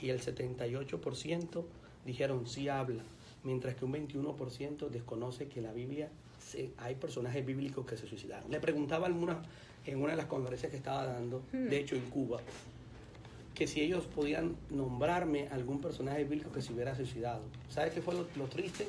[0.00, 1.64] y el 78%
[2.04, 3.02] dijeron sí habla,
[3.42, 6.08] mientras que un 21% desconoce que la Biblia,
[6.44, 8.50] se- hay personajes bíblicos que se suicidaron.
[8.50, 9.42] Le preguntaba alguna,
[9.86, 12.40] en una de las conferencias que estaba dando, de hecho en Cuba,
[13.54, 17.42] que si ellos podían nombrarme algún personaje bíblico que se hubiera suicidado.
[17.70, 18.88] ¿Sabes qué fue lo, lo triste?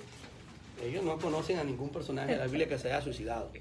[0.83, 3.51] Ellos no conocen a ningún personaje de la Biblia que se haya suicidado.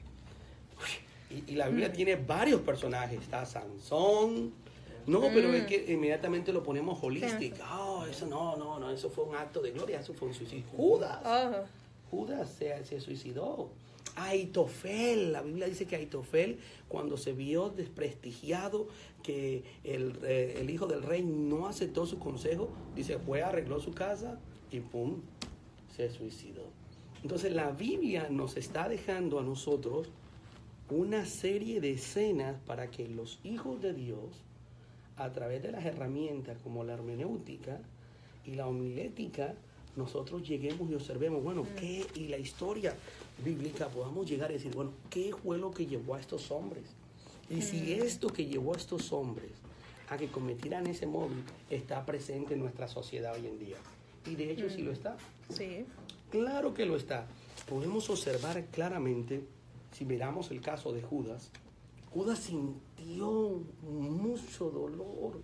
[1.30, 3.20] Y, y la Biblia tiene varios personajes.
[3.20, 4.52] Está Sansón.
[5.06, 7.56] No, pero es que inmediatamente lo ponemos holístico.
[7.62, 10.64] Ah, eso no, no, no, eso fue un acto de gloria, eso fue un suicidio.
[10.74, 11.20] Judas.
[11.24, 11.64] Oh,
[12.10, 13.68] Judas se, se suicidó.
[14.16, 18.88] Aitofel, la Biblia dice que Aitofel, cuando se vio desprestigiado,
[19.22, 23.92] que el, eh, el hijo del rey no aceptó su consejo, dice, fue, arregló su
[23.92, 24.38] casa
[24.70, 25.20] y pum,
[25.94, 26.64] se suicidó.
[27.22, 30.11] Entonces la Biblia nos está dejando a nosotros
[30.90, 34.44] una serie de escenas para que los hijos de Dios,
[35.16, 37.81] a través de las herramientas como la hermenéutica
[38.44, 39.55] y la homilética,
[39.96, 42.94] nosotros lleguemos y observemos, bueno, qué, y la historia
[43.44, 46.85] bíblica podamos llegar y decir, bueno, ¿qué fue lo que llevó a estos hombres?
[47.50, 49.50] Y si esto que llevó a estos hombres
[50.09, 53.76] a que cometieran ese móvil está presente en nuestra sociedad hoy en día.
[54.26, 55.16] Y de hecho sí lo está.
[55.50, 55.85] sí.
[56.30, 57.28] Claro que lo está.
[57.68, 59.44] Podemos observar claramente,
[59.92, 61.52] si miramos el caso de Judas,
[62.12, 65.40] Judas sintió mucho dolor,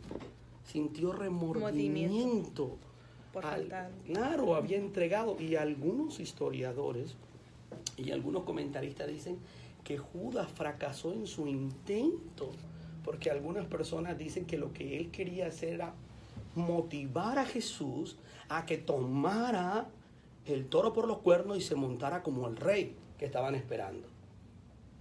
[0.66, 2.76] sintió remordimiento.
[3.32, 3.68] Por Al-
[4.06, 5.36] claro, había entregado.
[5.40, 7.14] Y algunos historiadores
[7.96, 9.38] y algunos comentaristas dicen
[9.84, 12.50] que Judas fracasó en su intento,
[13.04, 15.94] porque algunas personas dicen que lo que él quería hacer era
[16.54, 18.16] motivar a Jesús
[18.48, 19.88] a que tomara
[20.46, 24.08] el toro por los cuernos y se montara como el rey que estaban esperando.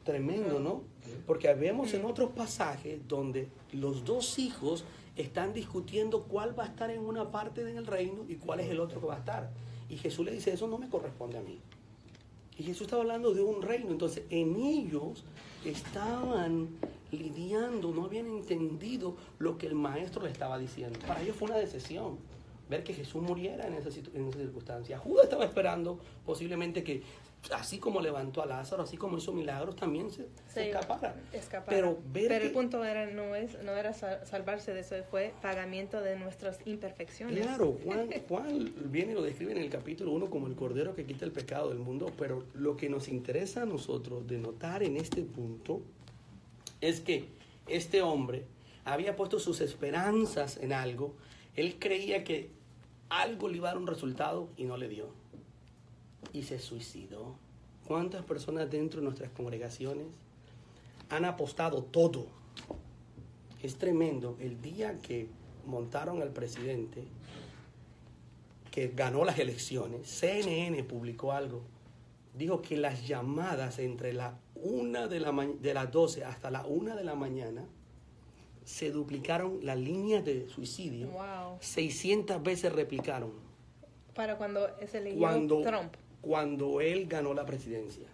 [0.03, 0.81] Tremendo, ¿no?
[1.25, 4.85] Porque vemos en otros pasajes donde los dos hijos
[5.21, 8.79] están discutiendo cuál va a estar en una parte del reino y cuál es el
[8.79, 9.49] otro que va a estar.
[9.89, 11.59] Y Jesús le dice, eso no me corresponde a mí.
[12.57, 13.91] Y Jesús estaba hablando de un reino.
[13.91, 15.23] Entonces, en ellos
[15.65, 16.69] estaban
[17.11, 20.99] lidiando, no habían entendido lo que el maestro le estaba diciendo.
[21.07, 22.17] Para ellos fue una decisión
[22.69, 24.99] ver que Jesús muriera en esa, en esa circunstancia.
[24.99, 27.01] Judas estaba esperando posiblemente que,
[27.53, 31.15] así como levantó a Lázaro, así como hizo milagros, también se, se Sí, escapara.
[31.31, 31.75] escapara.
[31.75, 34.95] Pero ver Pero que- el punto era no es no era sal- salvarse de eso,
[35.09, 37.45] fue pagamiento de nuestras imperfecciones.
[37.45, 41.05] Claro, Juan, Juan viene y lo describe en el capítulo 1 como el cordero que
[41.05, 44.97] quita el pecado del mundo, pero lo que nos interesa a nosotros de notar en
[44.97, 45.81] este punto
[46.81, 47.29] es que
[47.67, 48.45] este hombre
[48.85, 51.15] había puesto sus esperanzas en algo,
[51.55, 52.49] él creía que
[53.09, 55.07] algo le iba a dar un resultado y no le dio.
[56.33, 57.35] Y se suicidó.
[57.87, 60.05] ¿Cuántas personas dentro de nuestras congregaciones
[61.09, 62.27] han apostado todo?
[63.63, 64.37] Es tremendo.
[64.39, 65.27] El día que
[65.65, 67.03] montaron al presidente,
[68.71, 71.61] que ganó las elecciones, CNN publicó algo.
[72.37, 76.95] Dijo que las llamadas entre la una de, la de las 12 hasta la una
[76.95, 77.65] de la mañana
[78.63, 81.07] se duplicaron las líneas de suicidio.
[81.07, 81.57] Wow.
[81.59, 83.31] 600 veces replicaron
[84.13, 85.95] Para cuando se leyó cuando, Trump.
[86.21, 88.05] Cuando él ganó la presidencia.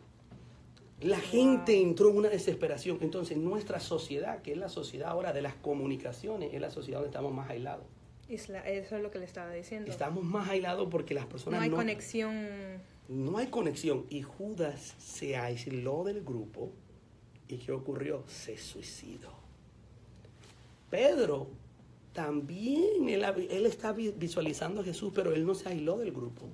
[1.02, 2.98] La gente entró en una desesperación.
[3.02, 7.10] Entonces, nuestra sociedad, que es la sociedad ahora de las comunicaciones, es la sociedad donde
[7.10, 7.86] estamos más aislados.
[8.30, 9.92] Isla- eso es lo que le estaba diciendo.
[9.92, 12.36] Estamos más aislados porque las personas no hay no, conexión.
[13.10, 14.06] no hay conexión.
[14.10, 16.72] Y Judas se aisló del grupo.
[17.48, 18.24] ¿Y qué ocurrió?
[18.28, 19.30] Se suicidó.
[20.90, 21.48] Pedro
[22.14, 26.48] también, él, está vi- visualizando a Jesús, pero él no se aisló del grupo.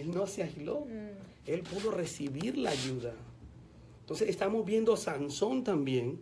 [0.00, 0.86] Él no se aisló.
[1.46, 3.14] Él pudo recibir la ayuda.
[4.00, 6.20] Entonces estamos viendo a Sansón también,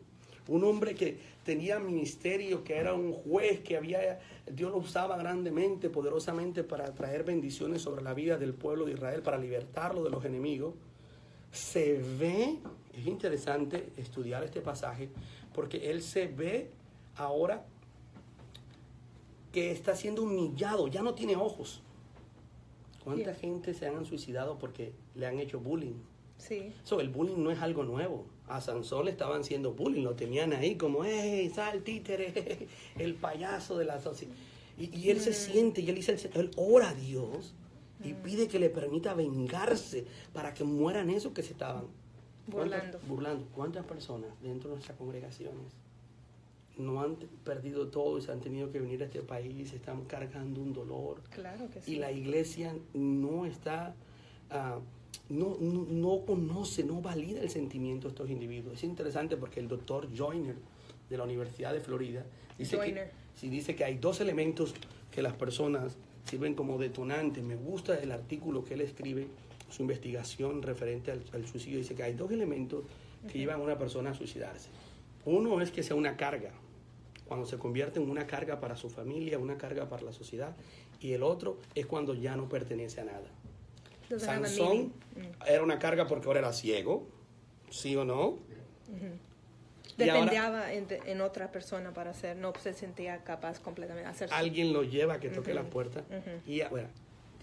[0.49, 4.21] un hombre que tenía ministerio, que era un juez, que había,
[4.51, 9.23] Dios lo usaba grandemente, poderosamente para traer bendiciones sobre la vida del pueblo de Israel,
[9.23, 10.75] para libertarlo de los enemigos.
[11.53, 12.59] Se ve,
[12.93, 15.09] es interesante estudiar este pasaje,
[15.55, 16.71] porque él se ve
[17.17, 17.65] ahora
[19.53, 21.83] que está siendo humillado, ya no tiene ojos.
[23.07, 25.95] ¿Cuánta gente se han suicidado porque le han hecho bullying?
[26.39, 26.73] Sí.
[26.83, 28.27] So, el bullying no es algo nuevo.
[28.49, 32.67] A Sansón le estaban haciendo bullying, lo tenían ahí como, hey, sal títere,
[32.99, 34.35] el payaso de la sociedad.
[34.79, 37.55] Y, y él se siente, y él dice, él ora a Dios
[38.05, 40.05] y pide que le permita vengarse
[40.35, 41.85] para que mueran esos que se estaban
[42.51, 42.99] ¿Cuántas- Burlando.
[43.09, 43.47] burlando.
[43.55, 45.73] ¿Cuántas personas dentro de nuestras congregaciones
[46.77, 50.61] no han perdido todo y se han tenido que venir a este país, están cargando
[50.61, 51.23] un dolor?
[51.31, 51.95] Claro que sí.
[51.95, 53.95] y la iglesia no está,
[54.51, 54.79] ah,
[55.29, 58.75] no, no, no conoce, no valida el sentimiento de estos individuos.
[58.75, 60.57] Es interesante porque el doctor Joyner
[61.09, 62.25] de la Universidad de Florida
[62.59, 64.75] dice que, sí, dice que hay dos elementos
[65.11, 67.43] que las personas sirven como detonantes.
[67.43, 69.29] Me gusta el artículo que él escribe,
[69.71, 71.79] su investigación referente al, al suicidio.
[71.79, 72.85] Dice que hay dos elementos
[73.31, 74.69] que llevan a una persona a suicidarse.
[75.25, 76.53] Uno es que sea una carga,
[77.27, 80.57] cuando se convierte en una carga para su familia, una carga para la sociedad,
[81.01, 83.31] y el otro es cuando ya no pertenece a nada.
[84.19, 84.93] Sansón.
[85.17, 85.49] Mm.
[85.49, 87.09] era una carga porque ahora era ciego,
[87.71, 88.39] ¿sí o no?
[89.99, 94.11] Y ahora Dependía en, en otra persona para hacer, no se sentía capaz completamente de
[94.11, 94.29] hacer.
[94.33, 96.05] alguien lo lleva a que toque la puerta
[96.47, 96.91] y ahora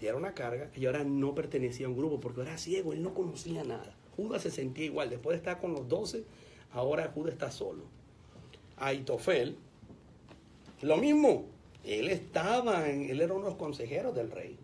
[0.06, 3.14] era una carga y ahora no pertenecía a un grupo porque era ciego, él no
[3.14, 3.94] conocía nada.
[4.16, 6.24] Judas se sentía igual, después de estar con los doce,
[6.72, 7.84] ahora Judas está solo.
[8.76, 9.56] Aitofel,
[10.84, 11.46] lo mismo,
[11.84, 14.56] él estaba, en, él era uno de los consejeros del rey.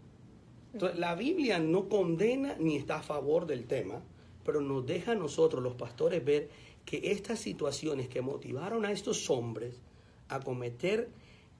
[0.72, 4.02] Entonces, la Biblia no condena ni está a favor del tema,
[4.44, 6.48] pero nos deja a nosotros, los pastores, ver
[6.84, 9.74] que estas situaciones que motivaron a estos hombres
[10.28, 11.08] a cometer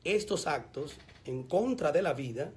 [0.05, 2.53] estos actos en contra de la vida,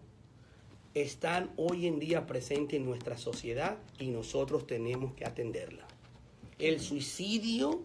[0.94, 5.88] están hoy en día presentes en nuestra sociedad y nosotros tenemos que atenderla.
[6.60, 7.82] El suicidio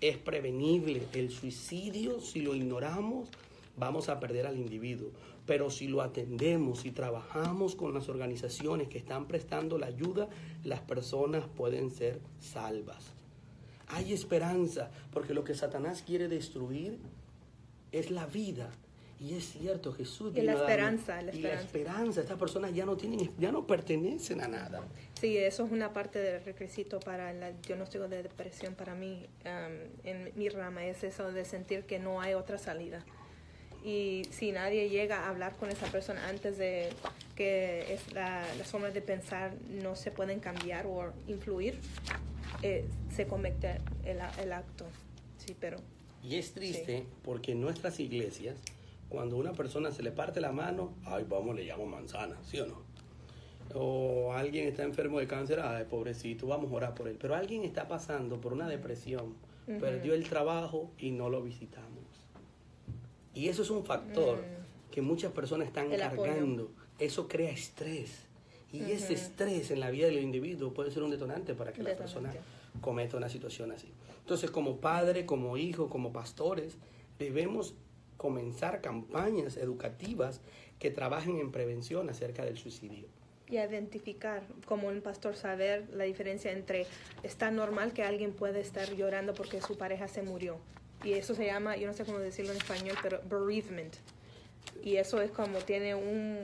[0.00, 1.02] es prevenible.
[1.12, 3.28] El suicidio, si lo ignoramos,
[3.76, 5.10] vamos a perder al individuo.
[5.46, 10.28] Pero si lo atendemos y trabajamos con las organizaciones que están prestando la ayuda,
[10.64, 13.14] las personas pueden ser salvas.
[13.88, 16.98] Hay esperanza, porque lo que Satanás quiere destruir
[17.90, 18.70] es la vida.
[19.18, 22.22] Y es cierto, Jesús Y la esperanza, la y la esperanza.
[22.22, 24.82] Estas personas ya no tienen, ya no pertenecen a nada.
[25.20, 29.26] Sí, eso es una parte del requisito para el diagnóstico de depresión para mí.
[30.04, 33.04] en mi rama es eso de sentir que no hay otra salida.
[33.84, 36.90] Y si nadie llega a hablar con esa persona antes de
[37.34, 39.52] que es la, las formas de pensar
[39.82, 41.78] no se pueden cambiar o influir,
[42.62, 44.84] eh, se comete el, el acto.
[45.38, 45.78] Sí, pero
[46.22, 48.56] Y es triste porque en nuestras iglesias,
[49.08, 52.60] cuando a una persona se le parte la mano, ay, vamos, le llamo manzana, ¿sí
[52.60, 52.82] o no?
[53.74, 57.16] O alguien está enfermo de cáncer, ay, pobrecito, vamos a orar por él.
[57.18, 59.34] Pero alguien está pasando por una depresión,
[59.78, 61.99] perdió el trabajo y no lo visitamos.
[63.34, 64.42] Y eso es un factor
[64.90, 66.02] que muchas personas están Mm.
[66.02, 66.22] Apoyo.
[66.22, 66.70] cargando.
[66.98, 68.26] Eso crea estrés.
[68.72, 71.96] Y ese estrés en la vida del individuo puede ser un detonante para que la
[71.96, 72.32] persona
[72.80, 73.88] cometa una situación así.
[74.20, 76.76] Entonces, como padre, como hijo, como pastores,
[77.18, 77.74] debemos
[78.16, 80.40] comenzar campañas educativas
[80.78, 83.08] que trabajen en prevención acerca del suicidio.
[83.48, 86.86] y identificar, como un pastor, saber la diferencia entre
[87.24, 90.58] está normal que alguien puede estar llorando porque su pareja se murió.
[91.04, 93.94] Y eso se llama, yo no sé cómo decirlo en español, pero bereavement.
[94.82, 96.38] Y eso es como tiene un...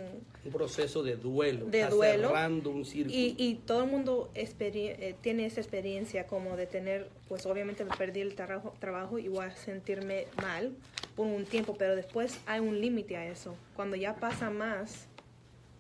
[0.45, 2.29] Un proceso de duelo, De duelo.
[2.29, 3.15] cerrando un círculo.
[3.15, 7.95] Y, y todo el mundo eh, tiene esa experiencia como de tener, pues obviamente me
[7.97, 10.73] perdí el trabajo, trabajo y voy a sentirme mal
[11.15, 13.57] por un tiempo, pero después hay un límite a eso.
[13.75, 15.07] Cuando ya pasa más,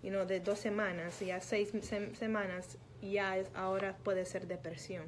[0.03, 5.05] you know, de dos semanas, ya seis sem- semanas, ya es, ahora puede ser depresión.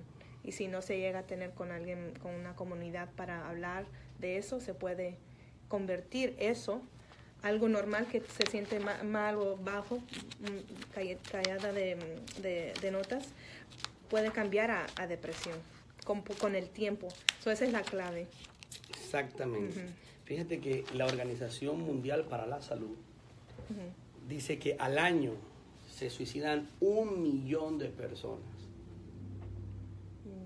[0.48, 3.84] Y si no se llega a tener con alguien, con una comunidad para hablar
[4.18, 5.18] de eso, se puede
[5.68, 6.80] convertir eso
[7.42, 10.94] algo normal que se siente ma- mal o bajo, mm,
[11.30, 11.96] callada de,
[12.40, 13.26] de- de notas,
[14.08, 15.54] puede cambiar a, a depresión
[16.06, 17.08] con, con el tiempo.
[17.44, 18.26] So, esa es la clave.
[18.88, 19.84] Exactamente.
[20.24, 22.96] Fíjate que la Organización Mundial para la Salud
[24.26, 25.32] dice que al año
[25.94, 28.40] se suicidan un millón de personas.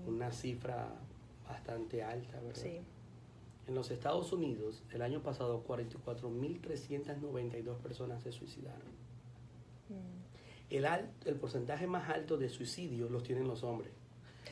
[0.07, 0.93] Una cifra
[1.47, 2.61] bastante alta, ¿verdad?
[2.61, 2.79] Sí.
[3.67, 8.93] En los Estados Unidos, el año pasado, 44.392 personas se suicidaron.
[10.69, 13.91] El, al- el porcentaje más alto de suicidios los tienen los hombres.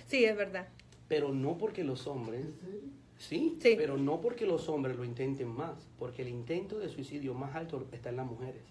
[0.08, 0.68] Sí, es verdad.
[1.08, 2.46] Pero no porque los hombres,
[3.18, 3.74] sí, Sí.
[3.78, 7.88] pero no porque los hombres lo intenten más, porque el intento de suicidio más alto
[7.92, 8.62] está en las mujeres.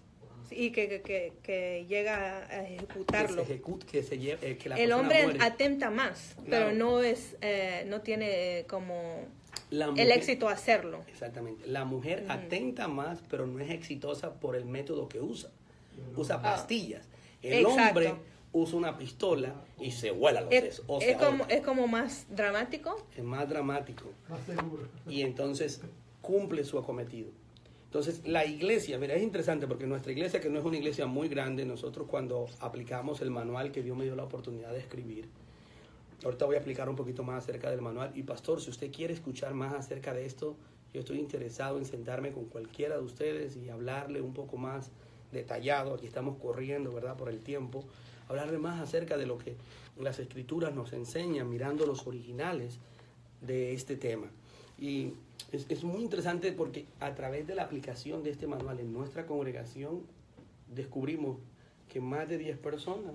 [0.51, 3.35] Y que, que, que, que llega a Que ejecutarlo.
[3.45, 5.39] se ejecute, que se lleve, eh, que la El hombre muere.
[5.41, 6.67] atenta más, Claro.
[6.67, 9.25] pero no es, eh, no tiene eh, como
[9.69, 11.03] La el éxito hacerlo.
[11.09, 11.65] Exactamente.
[11.67, 15.49] La mujer atenta más, pero no es exitosa por el método que usa.
[16.15, 17.05] Usa pastillas.
[17.41, 17.69] El Ah.
[17.69, 17.99] Exacto.
[17.99, 18.13] hombre
[18.53, 20.85] usa una pistola y se vuela los Es, sesos.
[20.87, 23.05] O es como, es como más dramático.
[23.17, 24.11] es más dramático.
[24.27, 24.87] Más seguro.
[25.07, 25.79] y entonces
[26.21, 27.29] cumple su acometido.
[27.91, 31.27] Entonces, la iglesia, mira, es interesante porque nuestra iglesia, que no es una iglesia muy
[31.27, 35.27] grande, nosotros cuando aplicamos el manual que Dios me dio la oportunidad de escribir,
[36.23, 38.13] ahorita voy a explicar un poquito más acerca del manual.
[38.15, 40.55] Y pastor, si usted quiere escuchar más acerca de esto,
[40.93, 44.89] yo estoy interesado en sentarme con cualquiera de ustedes y hablarle un poco más
[45.33, 47.83] detallado, aquí estamos corriendo, ¿verdad?, por el tiempo,
[48.29, 49.57] hablarle más acerca de lo que
[49.99, 52.79] las escrituras nos enseñan, mirando los originales
[53.41, 54.31] de este tema.
[54.81, 55.13] Y
[55.51, 59.25] es, es muy interesante porque a través de la aplicación de este manual en nuestra
[59.27, 60.01] congregación
[60.73, 61.37] descubrimos
[61.87, 63.13] que más de 10 personas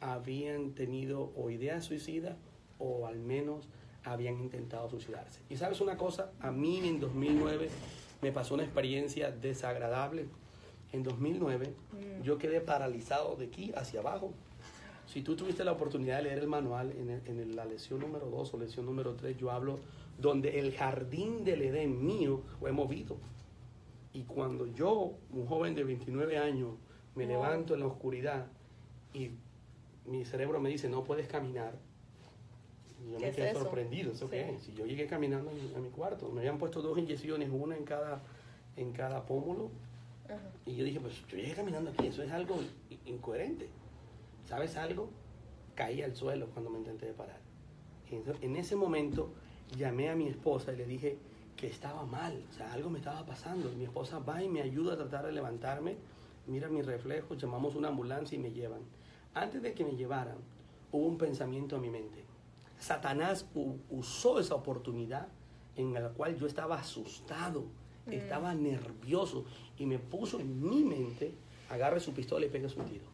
[0.00, 2.36] habían tenido o ideas suicidas
[2.78, 3.66] o al menos
[4.04, 5.40] habían intentado suicidarse.
[5.50, 7.68] Y sabes una cosa, a mí en 2009
[8.22, 10.26] me pasó una experiencia desagradable.
[10.92, 11.72] En 2009
[12.24, 14.32] yo quedé paralizado de aquí hacia abajo.
[15.06, 18.00] Si tú tuviste la oportunidad de leer el manual, en, el- en el- la lección
[18.00, 19.78] número 2 o lección número 3, yo hablo
[20.20, 23.16] donde el jardín del Edén mío fue movido.
[24.12, 26.74] Y cuando yo, un joven de 29 años,
[27.14, 27.32] me Wow.
[27.32, 28.46] levanto en la oscuridad
[29.14, 29.30] y
[30.06, 31.74] mi cerebro me dice, no puedes caminar,
[33.10, 33.62] yo ¿Qué me es quedé eso?
[33.62, 34.12] sorprendido.
[34.12, 34.54] ¿Eso qué Sí.
[34.56, 34.62] es?
[34.62, 38.22] Si yo llegué caminando a mi, cuarto, me habían puesto dos inyecciones, una en cada,
[38.76, 39.70] en cada pómulo,
[40.26, 40.38] Ajá.
[40.66, 42.56] y yo dije, pues yo llegué caminando aquí, eso es algo
[43.06, 43.68] incoherente.
[44.46, 45.08] ¿Sabes algo?
[45.74, 47.38] Caí al suelo cuando me intenté parar.
[48.10, 49.32] En ese momento
[49.76, 51.18] llamé a mi esposa y le dije
[51.56, 53.70] que estaba mal, o sea, algo me estaba pasando.
[53.72, 55.96] Y mi esposa va y me ayuda a tratar de levantarme,
[56.46, 58.80] mira mis reflejos, llamamos una ambulancia y me llevan.
[59.34, 60.38] Antes de que me llevaran,
[60.90, 62.24] hubo un pensamiento en mi mente.
[62.78, 63.46] Satanás
[63.90, 65.28] usó esa oportunidad
[65.76, 67.64] en la cual yo estaba asustado,
[68.10, 69.44] estaba nervioso
[69.78, 71.34] y me puso en mi mente,
[71.68, 73.04] agarre su pistola y pegue su tiro.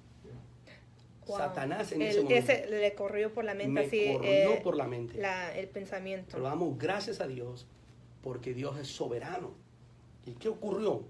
[1.27, 1.39] Wow.
[1.39, 4.13] Satanás en El- ese momento ese le corrió por la mente me así.
[4.13, 5.19] corrió eh, por la mente.
[5.21, 6.29] la- el pensamiento.
[6.33, 7.67] Pero damos gracias a Dios
[8.23, 9.51] porque Dios es soberano.
[10.25, 11.03] ¿Y qué ocurrió?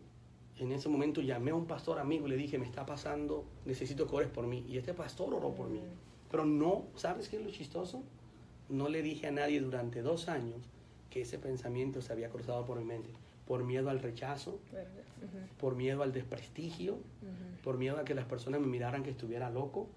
[0.58, 4.06] En ese momento llamé a un pastor amigo y le dije, me está pasando, necesito
[4.08, 4.64] que ores por mí.
[4.68, 5.80] Y este pastor oró por mí.
[6.30, 8.02] Pero no, ¿sabes qué es lo chistoso?
[8.70, 10.56] No le dije a nadie durante dos años
[11.10, 13.10] que ese pensamiento se había cruzado por mi mente.
[13.46, 14.58] Por miedo al rechazo,
[15.60, 16.98] por miedo al desprestigio,
[17.62, 19.88] por miedo a que las personas me miraran que estuviera loco.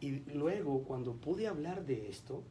[0.00, 2.42] Y luego, cuando pude hablar de esto,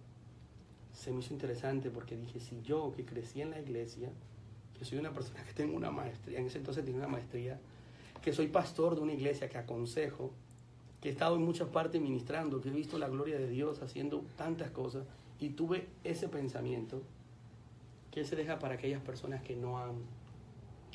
[0.94, 4.10] se me hizo interesante porque dije, si yo que crecí en la iglesia,
[4.78, 7.60] que soy una persona que tengo una maestría, en ese entonces tenía una maestría,
[8.22, 10.32] que soy pastor de una iglesia que aconsejo,
[11.00, 14.26] que he estado en muchas partes ministrando, que he visto la gloria de Dios haciendo
[14.36, 15.06] tantas cosas,
[15.40, 17.04] y tuve ese pensamiento,
[18.12, 19.96] que se deja para aquellas personas que no han,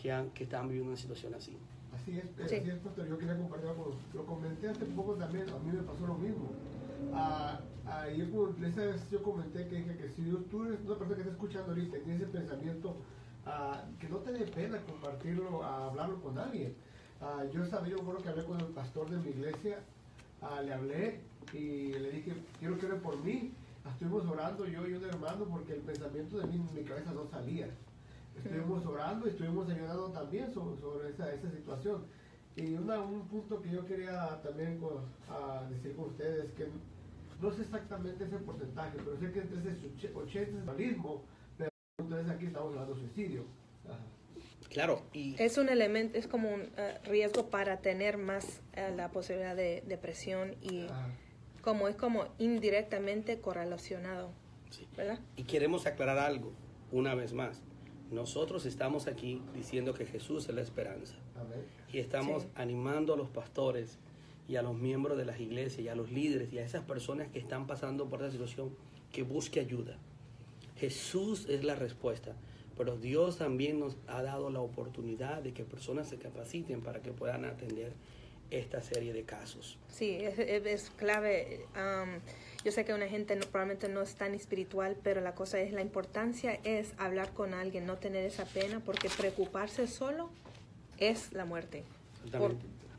[0.00, 1.56] que han, que están viviendo una situación así.
[1.94, 2.56] Así es, Sí.
[2.56, 3.06] así es, pastor.
[3.08, 3.94] Yo quería compartir algo.
[4.14, 5.48] Lo comenté hace poco también.
[5.50, 6.50] A mí me pasó lo mismo.
[7.14, 11.14] Ah, ah, como- esa vez yo comenté que dije que si tú eres una persona
[11.16, 12.96] que está escuchando ahorita y tiene ese pensamiento,
[13.44, 16.74] ah, que no te dé pena compartirlo, ah, hablarlo con alguien.
[17.20, 19.78] Ah, yo sabía, yo creo que hablé con el pastor de mi iglesia,
[20.40, 21.20] ah, le hablé
[21.52, 23.52] y le dije, quiero que ore por mí.
[23.90, 27.26] Estuvimos orando yo y un hermano porque el pensamiento de mí en mi cabeza no
[27.30, 27.68] salía.
[28.36, 32.04] Estuvimos orando y estuvimos ayudando también sobre, sobre esa, esa situación.
[32.56, 36.66] Y una, un punto que yo quería también con- a decir con ustedes que
[37.40, 41.22] no sé exactamente ese porcentaje, pero sé que entre ese 80 es realismo,
[41.58, 43.44] pero entonces aquí estamos hablando de suicidio.
[43.86, 43.98] Ajá.
[44.70, 49.10] Claro, y Es un elemento, es como un eh, riesgo para tener más eh, la
[49.10, 51.08] posibilidad de depresión y Ajá.
[51.62, 54.30] Como es como indirectamente correlacionado,
[54.70, 54.86] sí.
[54.96, 55.18] ¿verdad?
[55.36, 56.52] Y queremos aclarar algo,
[56.90, 57.62] una vez más.
[58.10, 61.14] Nosotros estamos aquí diciendo que Jesús es la esperanza.
[61.34, 61.64] Amén.
[61.92, 62.48] Y estamos Sí.
[62.56, 63.98] animando a los pastores
[64.48, 67.28] y a los miembros de las iglesias y a los líderes y a esas personas
[67.28, 68.74] que están pasando por esa situación
[69.12, 69.96] que busque ayuda.
[70.76, 72.34] Jesús es la respuesta,
[72.76, 77.12] pero Dios también nos ha dado la oportunidad de que personas se capaciten para que
[77.12, 77.92] puedan atender
[78.52, 79.78] esta serie de casos.
[79.88, 81.64] Sí, es, es- clave.
[81.74, 82.20] am,
[82.64, 85.72] yo sé que una gente no- probablemente no es tan espiritual, pero la cosa es,
[85.72, 90.30] la importancia es hablar con alguien, no tener esa pena, porque preocuparse solo
[90.98, 91.82] es la muerte.
[92.36, 92.54] Por-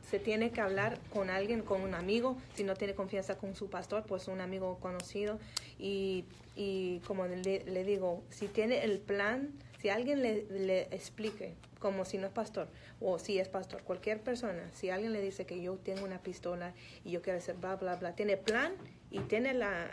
[0.09, 3.69] se tiene que hablar con alguien, con un amigo, si no tiene confianza con su
[3.69, 5.39] pastor, pues un amigo conocido.
[5.79, 6.25] Y,
[6.55, 9.49] y como le, le digo, si tiene el plan,
[9.83, 12.69] si alguien le, le explique, como si no es pastor,
[13.01, 16.71] o si es pastor, cualquier persona, si alguien le dice que yo tengo una pistola
[17.03, 18.71] y yo quiero hacer bla, bla, bla, tiene plan
[19.11, 19.87] y tiene la,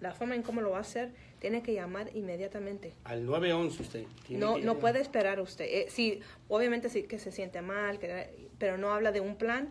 [0.00, 2.92] la forma en cómo lo va a hacer, tiene que llamar inmediatamente.
[3.04, 4.04] Al 911 usted.
[4.26, 5.64] tiene No, que no puede esperar usted.
[5.64, 9.70] Eh, sí, obviamente sí que se siente mal, que- pero no habla de un plan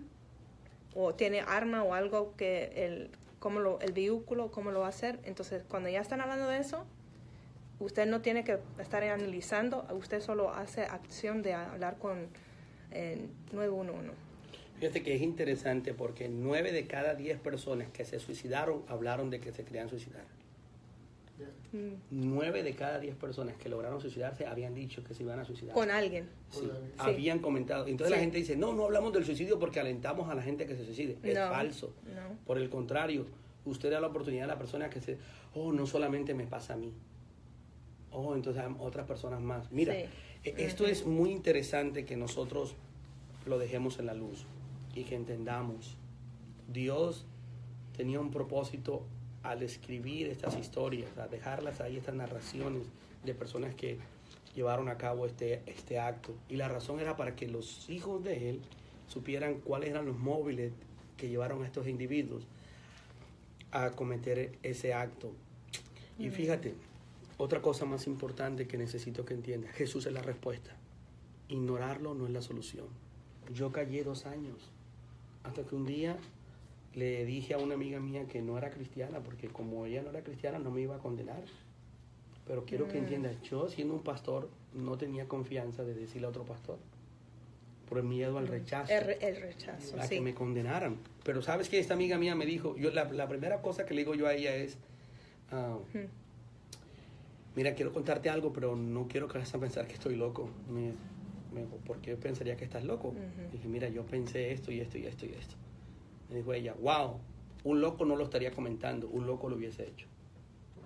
[0.95, 4.89] o tiene arma o algo que el, cómo lo, el vehículo, cómo lo va a
[4.89, 5.20] hacer.
[5.24, 6.84] Entonces, cuando ya están hablando de eso,
[7.82, 12.27] usted no tiene que estar analizando, usted solo hace acción de hablar con
[12.91, 14.11] eh, 911.
[14.79, 19.39] Fíjate que es interesante porque nueve de cada diez personas que se suicidaron hablaron de
[19.39, 20.23] que se querían suicidar.
[21.71, 25.45] Mm, Nueve de cada diez personas que lograron suicidarse habían dicho que se iban a
[25.45, 25.73] suicidar.
[25.73, 26.29] Con alguien.
[26.49, 27.88] Sí, habían comentado.
[27.88, 30.75] Entonces la gente dice, no, no hablamos del suicidio porque alentamos a la gente que
[30.75, 31.17] se suicide.
[31.23, 31.93] Es falso.
[32.05, 32.38] no.
[32.45, 33.25] Por el contrario,
[33.65, 35.17] usted da la oportunidad a la persona que se,
[35.53, 36.93] oh, no solamente me pasa a mí.
[38.12, 39.72] Oh, entonces hay otras personas más.
[39.72, 40.05] Mira, Sí.
[40.43, 42.76] e- esto es muy interesante que nosotros
[43.45, 44.45] lo dejemos en la luz
[44.93, 45.95] y que entendamos.
[46.68, 47.26] Dios
[47.95, 49.03] tenía un propósito
[49.43, 52.84] al escribir estas historias, a dejarlas ahí, estas narraciones
[53.24, 53.97] de personas que
[54.55, 56.34] llevaron a cabo este, este acto.
[56.49, 58.62] Y la razón era para que los hijos de él
[59.07, 60.74] supieran cuáles eran los móviles
[61.18, 62.43] que llevaron a estos individuos
[63.72, 65.32] a cometer ese acto.
[66.20, 66.76] Y fíjate,
[67.41, 70.75] otra cosa más importante que necesito que entiendas, Jesús es la respuesta.
[71.49, 72.85] Ignorarlo no es la solución.
[73.53, 74.69] Yo callé dos años,
[75.43, 76.17] hasta que un día
[76.93, 80.21] le dije a una amiga mía que no era cristiana, porque como ella no era
[80.21, 81.41] cristiana no me iba a condenar.
[82.45, 83.03] Pero quiero que Mm.
[83.03, 86.77] entiendas, yo siendo un pastor no tenía confianza de decirle a otro pastor,
[87.89, 90.15] por el miedo al rechazo El, el rechazo, a sí.
[90.15, 90.97] que me condenaran.
[91.23, 94.01] Pero sabes que esta amiga mía me dijo, yo la, la primera cosa que le
[94.01, 94.77] digo yo a ella es,
[95.51, 96.07] ah, Ujú.
[97.56, 100.49] Mira, quiero contarte algo, pero no quiero que vayas a pensar que estoy loco.
[100.70, 100.93] Me,
[101.54, 103.10] me dijo, ¿por qué pensaría que estás loco?
[103.10, 103.52] Ujú.
[103.52, 105.56] Dije, mira, yo pensé esto y esto y esto y esto.
[106.30, 107.20] Me dijo ella, wow,
[107.64, 110.08] un loco no lo estaría comentando, un loco lo hubiese hecho.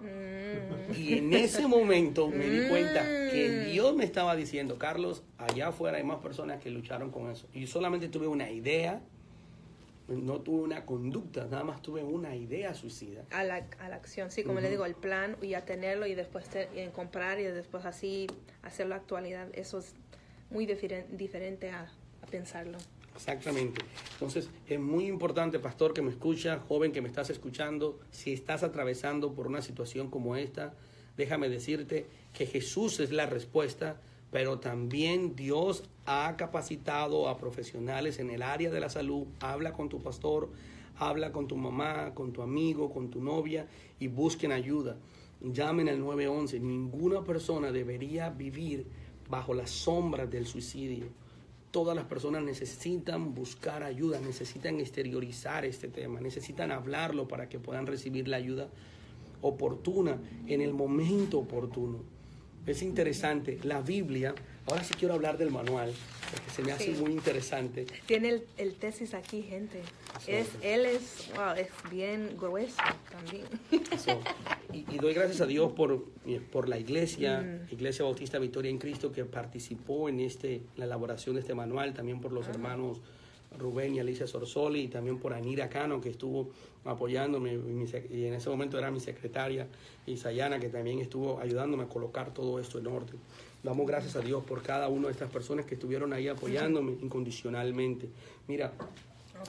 [0.01, 0.93] Mm.
[0.99, 3.01] Y en ese momento me di cuenta
[3.31, 3.71] que Mm.
[3.71, 7.47] Dios me estaba diciendo, Carlos, allá afuera hay más personas que lucharon con eso.
[7.53, 9.01] Y solamente tuve una idea,
[10.07, 13.23] no tuve una conducta, nada más tuve una idea suicida.
[13.31, 16.15] a la, a la acción, sí, como le digo, el plan y a tenerlo y
[16.15, 18.27] después te- y en comprar y después así
[18.63, 19.93] hacerlo actualidad, eso es
[20.51, 21.91] muy diferen- diferente a,
[22.21, 22.77] a pensarlo.
[23.15, 23.81] Exactamente.
[24.13, 28.61] Entonces, es muy importante, pastor, que me escucha, joven que me estás escuchando, si estás
[28.61, 30.73] atravesando por una situación como esta,
[31.17, 34.01] déjame decirte que Jesús es la respuesta,
[34.31, 39.25] pero también Dios ha capacitado a profesionales en el área de la salud.
[39.39, 40.49] Habla con tu pastor,
[40.97, 43.67] habla con tu mamá, con tu amigo, con tu novia
[43.99, 44.97] y busquen ayuda.
[45.41, 46.59] Llamen al 911.
[46.59, 48.85] Ninguna persona debería vivir
[49.29, 51.07] bajo las sombras del suicidio
[51.75, 57.85] todas las personas necesitan buscar ayuda, necesitan exteriorizar este tema, necesitan hablarlo para que puedan
[57.85, 58.69] recibir la ayuda
[59.41, 61.97] oportuna en el momento oportuno.
[62.65, 64.33] Es interesante, la Biblia,
[64.67, 65.93] ahora sí quiero hablar del manual,
[66.31, 67.01] porque se me hace Sí.
[67.01, 67.85] muy interesante.
[68.05, 69.81] Tiene el, el tesis aquí, gente.
[70.27, 72.77] Es, él es, wow, es bien grueso
[73.11, 73.45] también.
[73.99, 74.19] So,
[74.73, 76.03] y, y doy gracias a Dios por,
[76.51, 77.73] por la iglesia, Mm.
[77.73, 82.19] Iglesia Bautista Victoria en Cristo, que participó en este, la elaboración de este manual, también
[82.21, 82.35] por Ah.
[82.35, 83.01] los hermanos
[83.57, 86.49] Rubén y Alicia Sorsoli, y también por Anira Cano, que estuvo
[86.83, 89.67] apoyándome, y en ese momento era mi secretaria,
[90.05, 93.15] y Sayana, que también estuvo ayudándome a colocar todo esto en orden.
[93.65, 98.09] Damos gracias a Dios por cada una de estas personas que estuvieron ahí apoyándome incondicionalmente.
[98.47, 98.73] Mira,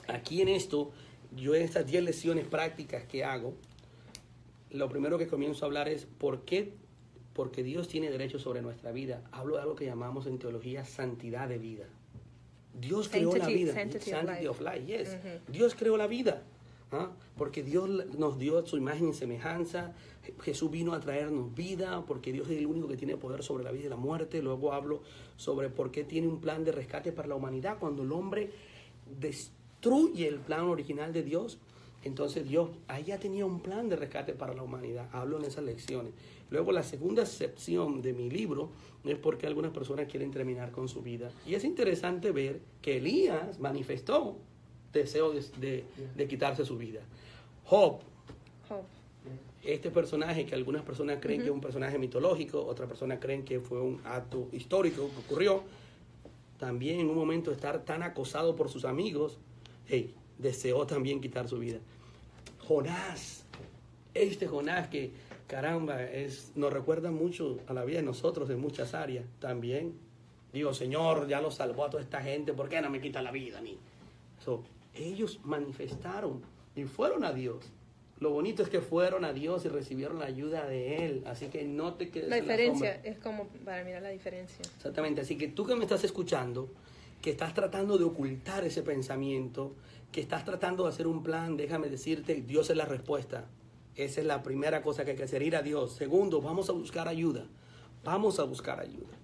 [0.07, 0.91] aquí en esto,
[1.35, 3.53] yo en estas 10 lecciones prácticas que hago,
[4.71, 6.73] lo primero que comienzo a hablar es por qué,
[7.33, 9.21] porque Dios tiene derecho sobre nuestra vida.
[9.31, 11.85] Hablo de algo que llamamos en teología santidad de vida.
[12.73, 13.75] Dios creó la vida.
[13.75, 14.47] sanctity of life.
[14.47, 15.15] of life, yes.
[15.47, 16.41] Dios creó la vida.
[16.91, 17.11] ¿Ah?
[17.37, 19.93] Porque Dios nos dio su imagen y semejanza.
[20.41, 23.71] Jesús vino a traernos vida, porque Dios es el único que tiene poder sobre la
[23.71, 24.41] vida y la muerte.
[24.41, 25.01] Luego hablo
[25.35, 27.77] sobre por qué tiene un plan de rescate para la humanidad.
[27.79, 28.51] Cuando el hombre
[29.19, 31.59] destruye el plan original de Dios,
[32.03, 32.69] entonces Dios
[33.05, 35.09] ya tenía un plan de rescate para la humanidad.
[35.11, 36.13] Hablo en esas lecciones.
[36.49, 38.71] Luego la segunda sección de mi libro
[39.03, 41.31] es porque algunas personas quieren terminar con su vida.
[41.45, 44.37] Y es interesante ver que Elías manifestó
[44.97, 45.83] deseo de, de-
[46.15, 47.01] de quitarse su vida.
[47.65, 47.99] Job,
[48.69, 48.83] Job.
[49.63, 53.59] este personaje que algunas personas creen que es un personaje mitológico, otras personas creen que
[53.59, 55.63] fue un acto histórico que ocurrió,
[56.57, 59.37] también en un momento de estar tan acosado por sus amigos,
[59.87, 61.79] hey, deseó también quitar su vida.
[62.67, 63.43] Jonás,
[64.13, 65.11] este Jonás que,
[65.47, 69.93] caramba, es, nos recuerda mucho a la vida de nosotros en muchas áreas también.
[70.53, 73.31] Digo, Señor, ya lo salvó a toda esta gente, ¿por qué no me quita la
[73.31, 73.77] vida a mí?
[74.43, 74.63] So,
[74.99, 76.41] ellos manifestaron
[76.75, 77.71] y fueron a Dios
[78.19, 81.23] Lo bonito es que fueron a Dios y recibieron la ayuda de Él.
[81.27, 83.11] Así que no te quedes La en diferencia sombra.
[83.11, 84.57] es como para mirar la diferencia.
[84.75, 85.21] Exactamente.
[85.21, 86.67] Así que tú que me estás escuchando,
[87.21, 89.75] que estás tratando de ocultar ese pensamiento,
[90.11, 93.45] que estás tratando de hacer un plan, déjame decirte, Dios es la respuesta.
[93.95, 95.93] Esa es la primera cosa que hay que hacer, ir a Dios.
[95.93, 97.45] Segundo, vamos a buscar ayuda.
[98.03, 99.15] Vamos a buscar ayuda.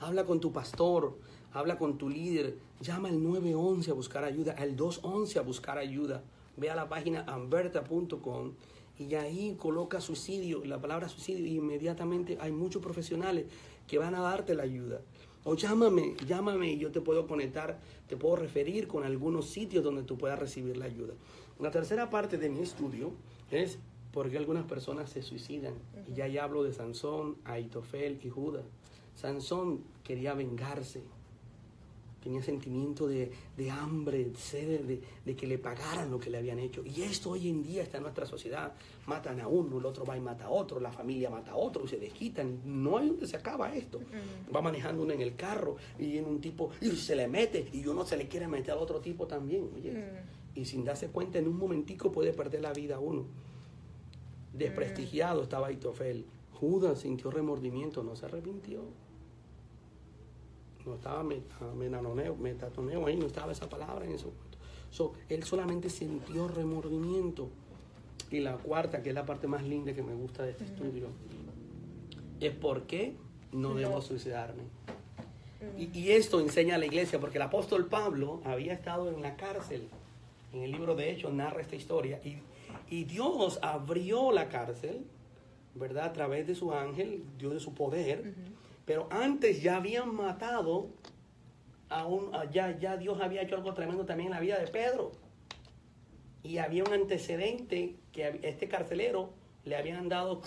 [0.00, 1.16] Habla con tu pastor,
[1.52, 6.22] habla con tu líder, llama al 911 a buscar ayuda, al 211 a buscar ayuda.
[6.56, 8.52] Ve a la página amberta.com
[8.98, 13.46] y ahí coloca suicidio, la palabra suicidio, y inmediatamente hay muchos profesionales
[13.86, 15.00] que van a darte la ayuda.
[15.44, 20.02] O llámame, llámame y yo te puedo conectar, te puedo referir con algunos sitios donde
[20.02, 21.14] tú puedas recibir la ayuda.
[21.58, 23.12] La tercera parte de mi estudio
[23.50, 23.78] es
[24.12, 25.74] por qué algunas personas se suicidan.
[26.08, 28.64] Y ya ya hablo de Sansón, Aitofel y Judas.
[29.14, 31.02] Sansón quería vengarse,
[32.22, 36.38] tenía sentimiento de, de hambre, de sed, de, de que le pagaran lo que le
[36.38, 36.82] habían hecho.
[36.84, 38.72] Y esto hoy en día está en nuestra sociedad.
[39.06, 41.84] Matan a uno, el otro va y mata a otro, la familia mata a otro
[41.84, 42.60] y se desquitan.
[42.64, 44.00] No hay donde se acaba esto.
[44.54, 47.86] Va manejando uno en el carro y viene un tipo y se le mete y
[47.86, 49.70] uno se le quiere meter al otro tipo también.
[49.74, 50.04] Oye,
[50.54, 53.24] y sin darse cuenta, en un momentico puede perder la vida uno.
[54.52, 56.26] Desprestigiado estaba Aitofel.
[56.54, 58.82] Judas sintió remordimiento, no se arrepintió.
[60.86, 64.58] No estaba meta- menanoneo, metatoneo ahí, no estaba esa palabra en ese momento.
[64.90, 67.48] So, él solamente sintió remordimiento.
[68.30, 71.08] Y la cuarta, que es la parte más linda que me gusta de este estudio,
[72.40, 73.14] es por qué
[73.52, 73.74] no, No.
[73.74, 74.62] debo suicidarme.
[75.78, 79.36] Y, y esto enseña a la iglesia, porque el apóstol Pablo había estado en la
[79.36, 79.88] cárcel.
[80.52, 82.20] En el libro de Hechos narra esta historia.
[82.24, 82.38] Y,
[82.88, 85.04] y Dios abrió la cárcel,
[85.74, 86.06] ¿verdad?
[86.06, 88.32] A través de su ángel, Dios de su poder.
[88.84, 90.88] Pero antes ya habían matado
[91.88, 92.32] a un.
[92.50, 95.12] ya, ya Dios había hecho algo tremendo también en la vida de Pedro.
[96.42, 99.30] Y había un antecedente que este carcelero
[99.64, 100.40] le habían dado,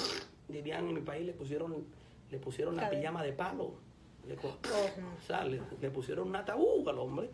[0.48, 1.86] dirían en mi país, le pusieron,
[2.32, 3.76] le pusieron la pijama de palo.
[4.28, 4.58] Le, Ojo.
[5.18, 7.30] o sea, le, le pusieron un ataúd al hombre.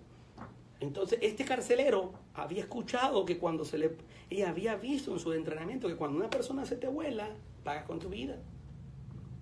[0.79, 3.97] Entonces, este carcelero había escuchado que cuando se le...
[4.29, 7.29] Y había visto en su entrenamiento que cuando una persona se te vuela,
[7.63, 8.37] pagas con tu vida.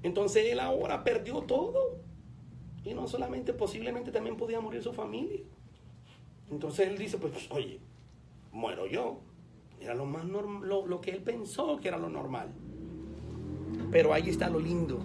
[0.08, 1.98] Entonces, él ahora perdió todo.
[2.86, 5.42] Y no solamente, posiblemente también podía morir su familia.
[6.50, 7.80] Entonces, él dice, pues, oye,
[8.54, 9.20] muero yo.
[9.82, 12.48] Era lo, más norm- lo, lo que él pensó que era lo normal.
[13.92, 15.00] Pero ahí está lo lindo.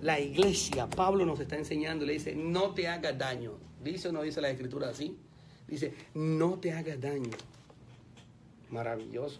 [0.00, 3.52] La iglesia, Pablo nos está enseñando, le dice, no te hagas daño.
[3.82, 5.16] Dice o no dice la escritura así.
[5.68, 7.30] Dice, no te hagas daño.
[8.70, 9.38] Maravilloso.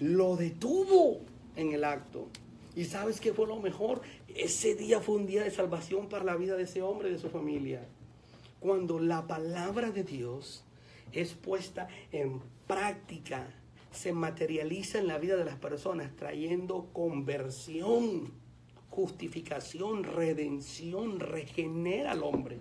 [0.00, 1.20] Lo detuvo
[1.56, 2.28] en el acto.
[2.76, 4.02] ¿Y sabes qué fue lo mejor?
[4.36, 7.18] Ese día fue un día de salvación para la vida de ese hombre y de
[7.18, 7.86] su familia.
[8.60, 10.62] Cuando la palabra de Dios
[11.12, 13.48] es puesta en práctica,
[13.92, 18.30] se materializa en la vida de las personas, trayendo conversión,
[18.90, 22.58] justificación, redención, regenera al hombre.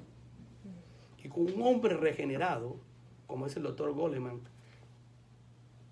[1.22, 2.78] Y con un hombre regenerado,
[3.28, 4.40] como es el doctor Goleman,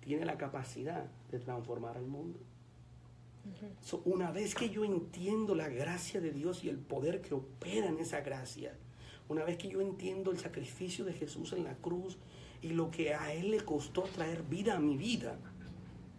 [0.00, 2.38] tiene la capacidad de transformar al mundo.
[3.80, 7.88] So, una vez que yo entiendo la gracia de Dios y el poder que opera
[7.88, 8.72] en esa gracia,
[9.28, 12.16] una vez que yo entiendo el sacrificio de Jesús en la cruz
[12.62, 15.38] y lo que a Él le costó traer vida a mi vida,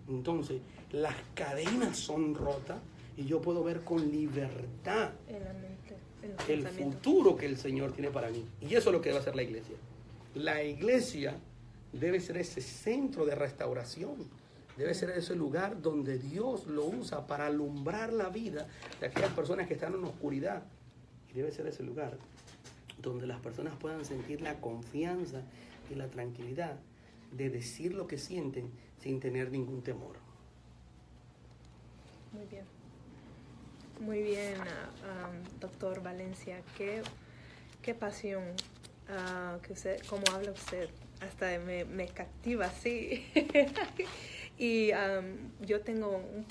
[0.07, 0.61] entonces
[0.91, 2.77] las cadenas son rotas
[3.17, 7.57] y yo puedo ver con libertad En la mente, en los el futuro que el
[7.57, 8.45] Señor tiene para mí.
[8.61, 9.75] Y eso es lo que debe hacer la iglesia.
[10.35, 11.37] La iglesia
[11.93, 14.15] debe ser ese centro de restauración.
[14.77, 18.67] Debe ser ese lugar donde Dios lo usa para alumbrar la vida
[18.99, 20.63] de aquellas personas que están en oscuridad.
[21.29, 22.17] Y debe ser ese lugar
[23.01, 25.41] donde las personas puedan sentir la confianza
[25.89, 26.77] y la tranquilidad
[27.31, 30.17] de decir lo que sienten sin tener ningún temor.
[32.33, 32.65] Muy bien.
[34.01, 36.61] Muy bien, ah, doctor Valencia.
[36.77, 37.01] Qué,
[37.81, 38.43] qué pasión
[39.07, 39.57] ah,
[40.09, 40.89] cómo habla usted.
[41.21, 43.25] Hasta me, me captiva, sí.
[44.57, 46.45] y um, yo tengo un-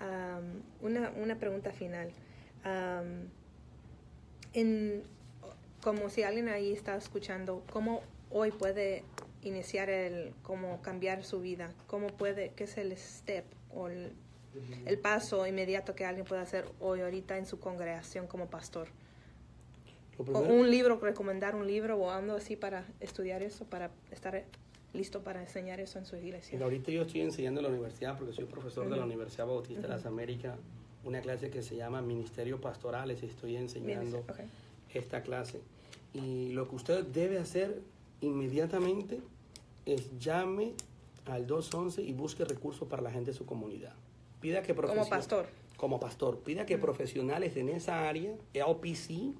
[0.00, 2.10] um, una, una pregunta final.
[2.64, 3.28] Um,
[4.52, 5.02] en,
[5.82, 9.04] como si alguien ahí está escuchando, ¿cómo hoy puede
[9.42, 11.72] iniciar el, cómo cambiar su vida?
[11.86, 14.12] ¿Cómo puede, qué es el step o el,
[14.86, 18.88] el paso inmediato que alguien puede hacer hoy, ahorita en su congregación como pastor?
[20.16, 23.90] Lo O primero- un libro, recomendar un libro o algo así para estudiar eso, para
[24.12, 24.44] estar
[24.94, 26.58] listo para enseñar eso en su iglesia.
[26.62, 29.04] Ahorita yo estoy enseñando en la universidad porque soy profesor de la.
[29.04, 30.56] Universidad Bautista de las Américas,
[31.04, 34.24] una clase que se llama Ministerio Pastorales y estoy enseñando
[34.92, 35.60] esta clase.
[36.14, 37.82] Y lo que usted debe hacer
[38.20, 39.20] inmediatamente
[39.84, 40.72] es llame
[41.26, 43.94] al 211 y busque recursos para la gente de su comunidad.
[44.40, 45.46] Pida que Como pastor.
[45.76, 46.38] Como pastor.
[46.38, 49.34] Pida que profesionales en esa área, LPC,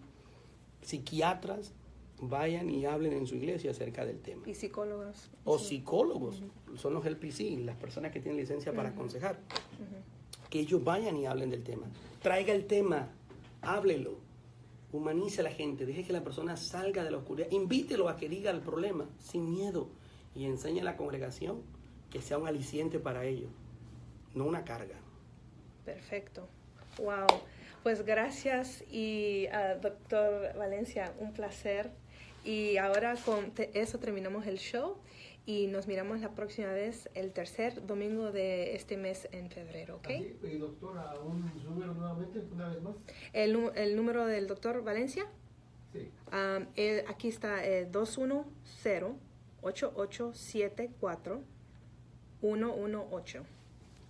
[0.82, 1.72] psiquiatras,
[2.20, 4.42] vayan y hablen en su iglesia acerca del tema.
[4.48, 5.30] Y psicólogos.
[5.44, 6.42] O psicólogos,
[6.76, 9.38] son los LPC, las personas que tienen licencia para aconsejar.
[10.50, 11.86] Que ellos vayan y hablen del tema.
[12.22, 13.08] Traiga el tema,
[13.60, 14.18] háblelo,
[14.92, 18.28] humanice a la gente, deje que la persona salga de la oscuridad, invítelo a que
[18.28, 19.88] diga el problema sin miedo
[20.34, 21.62] y enseñe a la congregación
[22.10, 23.50] que sea un aliciente para ellos,
[24.34, 24.94] no una carga.
[25.84, 26.48] Perfecto.
[26.98, 27.26] Wow.
[27.82, 31.90] Pues gracias y ah, doctor Valencia, un placer.
[32.44, 34.96] Y ahora con te- eso terminamos el show
[35.46, 40.06] y nos miramos la próxima vez el tercer domingo de este mes en febrero, ¿ok?
[40.06, 42.94] Así, y doctora, un número nuevamente, una vez más.
[43.32, 45.26] El, el número del doctor Valencia,
[45.92, 46.10] Sí.
[46.32, 47.86] um, eh, aquí está eh,
[52.42, 53.42] 210-8874-118.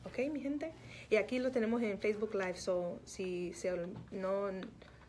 [0.07, 0.73] ¿Ok, mi gente?
[1.11, 3.71] Y aquí lo tenemos en Facebook Live, so si se
[4.11, 4.49] no,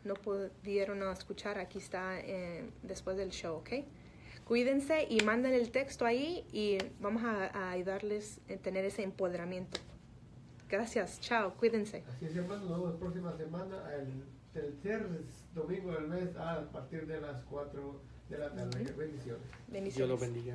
[0.06, 3.70] no pudieron escuchar, aquí está eh, después del show, ¿ok?
[4.44, 9.80] Cuídense y manden el texto ahí y vamos a, a ayudarles a tener ese empoderamiento.
[10.68, 12.04] Gracias, chao, cuídense.
[12.08, 15.06] Así es, hermano, nos vemos la próxima semana, el tercer
[15.54, 18.92] domingo del mes a partir de las 4 de la tarde.
[18.96, 19.42] Bendiciones.
[19.68, 19.94] Bendiciones.
[19.96, 20.54] Dios los bendiga.